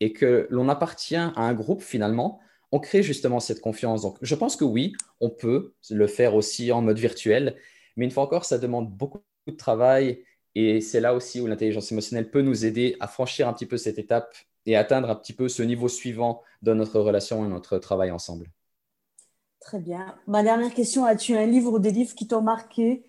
et 0.00 0.12
que 0.12 0.46
l'on 0.50 0.68
appartient 0.68 1.16
à 1.16 1.32
un 1.36 1.54
groupe 1.54 1.82
finalement, 1.82 2.40
on 2.72 2.80
crée 2.80 3.02
justement 3.02 3.40
cette 3.40 3.60
confiance. 3.60 4.02
Donc, 4.02 4.18
je 4.20 4.34
pense 4.34 4.56
que 4.56 4.64
oui, 4.64 4.94
on 5.20 5.30
peut 5.30 5.74
le 5.90 6.06
faire 6.06 6.34
aussi 6.34 6.72
en 6.72 6.82
mode 6.82 6.98
virtuel, 6.98 7.56
mais 7.96 8.04
une 8.04 8.10
fois 8.10 8.24
encore, 8.24 8.44
ça 8.44 8.58
demande 8.58 8.90
beaucoup 8.90 9.22
de 9.46 9.52
travail 9.52 10.24
et 10.54 10.80
c'est 10.80 11.00
là 11.00 11.14
aussi 11.14 11.40
où 11.40 11.46
l'intelligence 11.46 11.90
émotionnelle 11.90 12.30
peut 12.30 12.42
nous 12.42 12.64
aider 12.64 12.96
à 13.00 13.08
franchir 13.08 13.48
un 13.48 13.52
petit 13.52 13.66
peu 13.66 13.76
cette 13.76 13.98
étape 13.98 14.34
et 14.66 14.76
atteindre 14.76 15.10
un 15.10 15.14
petit 15.16 15.32
peu 15.32 15.48
ce 15.48 15.62
niveau 15.62 15.88
suivant 15.88 16.42
dans 16.62 16.74
notre 16.74 17.00
relation 17.00 17.44
et 17.44 17.48
notre 17.48 17.78
travail 17.78 18.10
ensemble. 18.10 18.50
Très 19.60 19.78
bien. 19.78 20.14
Ma 20.26 20.42
dernière 20.42 20.72
question, 20.72 21.04
as-tu 21.04 21.36
un 21.36 21.46
livre 21.46 21.72
ou 21.72 21.78
des 21.78 21.90
livres 21.90 22.14
qui 22.14 22.28
t'ont 22.28 22.42
marqué? 22.42 23.02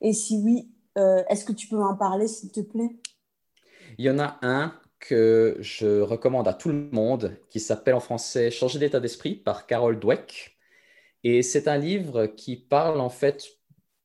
Et 0.00 0.12
si 0.12 0.38
oui, 0.38 0.68
euh, 0.98 1.22
est-ce 1.28 1.44
que 1.44 1.52
tu 1.52 1.68
peux 1.68 1.76
m'en 1.76 1.96
parler, 1.96 2.28
s'il 2.28 2.52
te 2.52 2.60
plaît? 2.60 2.96
Il 3.98 4.04
y 4.04 4.10
en 4.10 4.18
a 4.18 4.38
un 4.42 4.74
que 4.98 5.56
je 5.60 6.00
recommande 6.00 6.46
à 6.46 6.54
tout 6.54 6.68
le 6.68 6.88
monde 6.92 7.36
qui 7.50 7.60
s'appelle 7.60 7.94
en 7.94 8.00
français 8.00 8.50
Changer 8.50 8.78
d'état 8.78 9.00
d'esprit 9.00 9.34
par 9.34 9.66
Carol 9.66 9.98
Dweck. 9.98 10.56
Et 11.24 11.42
c'est 11.42 11.66
un 11.66 11.78
livre 11.78 12.26
qui 12.26 12.56
parle 12.56 13.00
en 13.00 13.10
fait 13.10 13.44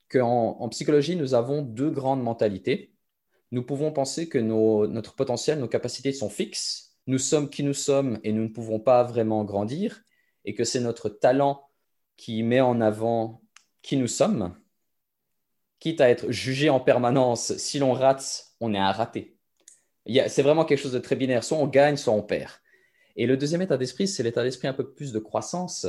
qu'en 0.10 0.58
en 0.60 0.70
psychologie, 0.70 1.16
nous 1.16 1.34
avons 1.34 1.62
deux 1.62 1.90
grandes 1.90 2.24
mentalités. 2.24 2.94
Nous 3.52 3.64
pouvons 3.64 3.92
penser 3.92 4.30
que 4.30 4.38
notre 4.38 5.16
potentiel, 5.16 5.60
nos 5.60 5.68
capacités 5.68 6.12
sont 6.12 6.30
fixes. 6.30 6.98
Nous 7.08 7.18
sommes 7.18 7.50
qui 7.50 7.64
nous 7.64 7.74
sommes 7.74 8.20
et 8.24 8.34
nous 8.34 8.44
ne 8.44 8.50
pouvons 8.50 8.80
pas 8.80 9.04
vraiment 9.04 9.44
grandir. 9.46 10.04
Et 10.46 10.54
que 10.54 10.64
c'est 10.64 10.80
notre 10.80 11.10
talent 11.10 11.70
qui 12.16 12.44
met 12.44 12.62
en 12.62 12.82
avant 12.82 13.42
qui 13.82 13.98
nous 13.98 14.08
sommes. 14.08 14.58
Quitte 15.80 16.02
à 16.02 16.10
être 16.10 16.32
jugé 16.32 16.70
en 16.70 16.80
permanence, 16.80 17.56
si 17.58 17.80
l'on 17.80 17.94
rate, 17.94 18.48
on 18.60 18.74
est 18.74 18.80
un 18.80 18.92
raté. 18.92 19.38
C'est 20.06 20.42
vraiment 20.42 20.66
quelque 20.66 20.80
chose 20.80 20.94
de 20.94 21.00
très 21.00 21.16
binaire. 21.16 21.44
Soit 21.44 21.58
on 21.58 21.68
gagne, 21.68 21.98
soit 21.98 22.14
on 22.14 22.24
perd. 22.24 22.52
Et 23.16 23.26
le 23.26 23.36
deuxième 23.36 23.62
état 23.62 23.78
d'esprit, 23.78 24.08
c'est 24.08 24.24
l'état 24.24 24.44
d'esprit 24.44 24.68
un 24.68 24.74
peu 24.74 24.94
plus 24.94 25.12
de 25.12 25.20
croissance 25.20 25.88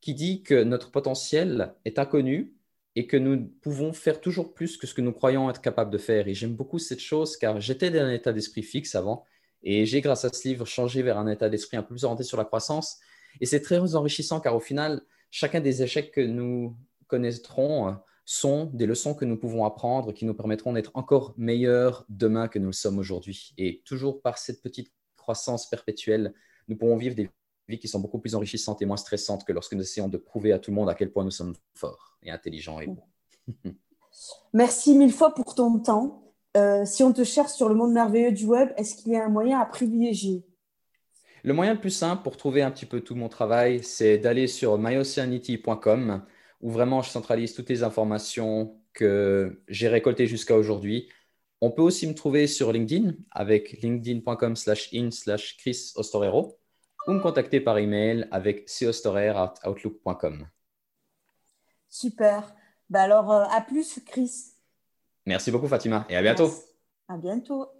qui 0.00 0.14
dit 0.14 0.42
que 0.42 0.62
notre 0.62 0.90
potentiel 0.90 1.74
est 1.84 1.98
inconnu 1.98 2.52
et 2.96 3.06
que 3.06 3.16
nous 3.16 3.48
pouvons 3.60 3.92
faire 3.92 4.20
toujours 4.20 4.54
plus 4.54 4.76
que 4.76 4.86
ce 4.86 4.94
que 4.94 5.00
nous 5.00 5.12
croyons 5.12 5.50
être 5.50 5.60
capables 5.60 5.90
de 5.90 5.98
faire. 5.98 6.28
Et 6.28 6.34
j'aime 6.34 6.54
beaucoup 6.54 6.78
cette 6.78 7.00
chose 7.00 7.36
car 7.36 7.60
j'étais 7.60 7.90
dans 7.90 8.00
un 8.00 8.12
état 8.12 8.32
d'esprit 8.32 8.62
fixe 8.62 8.94
avant 8.94 9.24
et 9.62 9.86
j'ai, 9.86 10.00
grâce 10.00 10.24
à 10.24 10.32
ce 10.32 10.46
livre, 10.46 10.66
changé 10.66 11.02
vers 11.02 11.18
un 11.18 11.26
état 11.26 11.48
d'esprit 11.48 11.76
un 11.76 11.82
peu 11.82 11.94
plus 11.94 12.04
orienté 12.04 12.22
sur 12.22 12.36
la 12.36 12.44
croissance. 12.44 12.98
Et 13.40 13.46
c'est 13.46 13.62
très 13.62 13.96
enrichissant 13.96 14.40
car 14.40 14.54
au 14.54 14.60
final, 14.60 15.02
chacun 15.30 15.60
des 15.60 15.82
échecs 15.82 16.12
que 16.12 16.20
nous 16.20 16.76
connaîtrons 17.08 17.88
euh, 17.88 17.92
sont 18.24 18.66
des 18.66 18.86
leçons 18.86 19.14
que 19.14 19.24
nous 19.24 19.36
pouvons 19.36 19.64
apprendre 19.64 20.12
qui 20.12 20.24
nous 20.24 20.34
permettront 20.34 20.72
d'être 20.72 20.92
encore 20.94 21.34
meilleurs 21.36 22.04
demain 22.08 22.48
que 22.48 22.58
nous 22.58 22.68
le 22.68 22.72
sommes 22.72 22.98
aujourd'hui. 22.98 23.54
Et 23.58 23.82
toujours 23.84 24.22
par 24.22 24.38
cette 24.38 24.62
petite 24.62 24.92
croissance 25.16 25.68
perpétuelle, 25.68 26.34
nous 26.68 26.76
pourrons 26.76 26.96
vivre 26.96 27.14
des 27.14 27.30
vies 27.68 27.78
qui 27.78 27.88
sont 27.88 28.00
beaucoup 28.00 28.18
plus 28.18 28.34
enrichissantes 28.34 28.82
et 28.82 28.86
moins 28.86 28.96
stressantes 28.96 29.44
que 29.44 29.52
lorsque 29.52 29.74
nous 29.74 29.82
essayons 29.82 30.08
de 30.08 30.16
prouver 30.16 30.52
à 30.52 30.58
tout 30.58 30.70
le 30.70 30.76
monde 30.76 30.88
à 30.88 30.94
quel 30.94 31.10
point 31.10 31.24
nous 31.24 31.30
sommes 31.30 31.54
forts 31.74 32.18
et 32.22 32.30
intelligents 32.30 32.80
et 32.80 32.86
bons. 32.86 33.06
Merci 34.52 34.96
mille 34.96 35.12
fois 35.12 35.34
pour 35.34 35.54
ton 35.54 35.78
temps. 35.78 36.22
Euh, 36.56 36.84
si 36.84 37.02
on 37.02 37.12
te 37.12 37.24
cherche 37.24 37.52
sur 37.52 37.68
le 37.68 37.74
monde 37.74 37.92
merveilleux 37.92 38.32
du 38.32 38.46
web, 38.46 38.70
est-ce 38.76 38.94
qu'il 38.94 39.12
y 39.12 39.16
a 39.16 39.24
un 39.24 39.28
moyen 39.28 39.58
à 39.58 39.66
privilégier? 39.66 40.44
Le 41.42 41.52
moyen 41.52 41.74
le 41.74 41.80
plus 41.80 41.90
simple 41.90 42.22
pour 42.22 42.36
trouver 42.36 42.62
un 42.62 42.70
petit 42.70 42.86
peu 42.86 43.00
tout 43.00 43.14
mon 43.14 43.28
travail, 43.28 43.82
c'est 43.82 44.18
d'aller 44.18 44.46
sur 44.46 44.78
myoceanity.com 44.78 46.24
où 46.60 46.70
vraiment 46.70 47.02
je 47.02 47.10
centralise 47.10 47.54
toutes 47.54 47.68
les 47.68 47.82
informations 47.82 48.80
que 48.94 49.62
j'ai 49.68 49.88
récoltées 49.88 50.26
jusqu'à 50.26 50.56
aujourd'hui. 50.56 51.10
On 51.60 51.70
peut 51.70 51.82
aussi 51.82 52.06
me 52.06 52.14
trouver 52.14 52.46
sur 52.46 52.72
LinkedIn 52.72 53.14
avec 53.30 53.82
linkedin.com 53.82 54.56
slash 54.56 54.88
in 54.94 55.10
slash 55.10 55.56
Chris 55.58 55.92
Ostorero 55.96 56.58
ou 57.06 57.12
me 57.12 57.20
contacter 57.20 57.60
par 57.60 57.78
email 57.78 58.28
avec 58.30 58.68
outlook.com. 59.66 60.46
Super. 61.88 62.54
Bah 62.90 63.02
alors, 63.02 63.32
euh, 63.32 63.44
à 63.50 63.60
plus, 63.60 64.00
Chris. 64.06 64.54
Merci 65.26 65.50
beaucoup, 65.50 65.68
Fatima, 65.68 66.04
et 66.08 66.16
à 66.16 66.22
bientôt. 66.22 66.50
À 67.08 67.16
bientôt. 67.16 67.73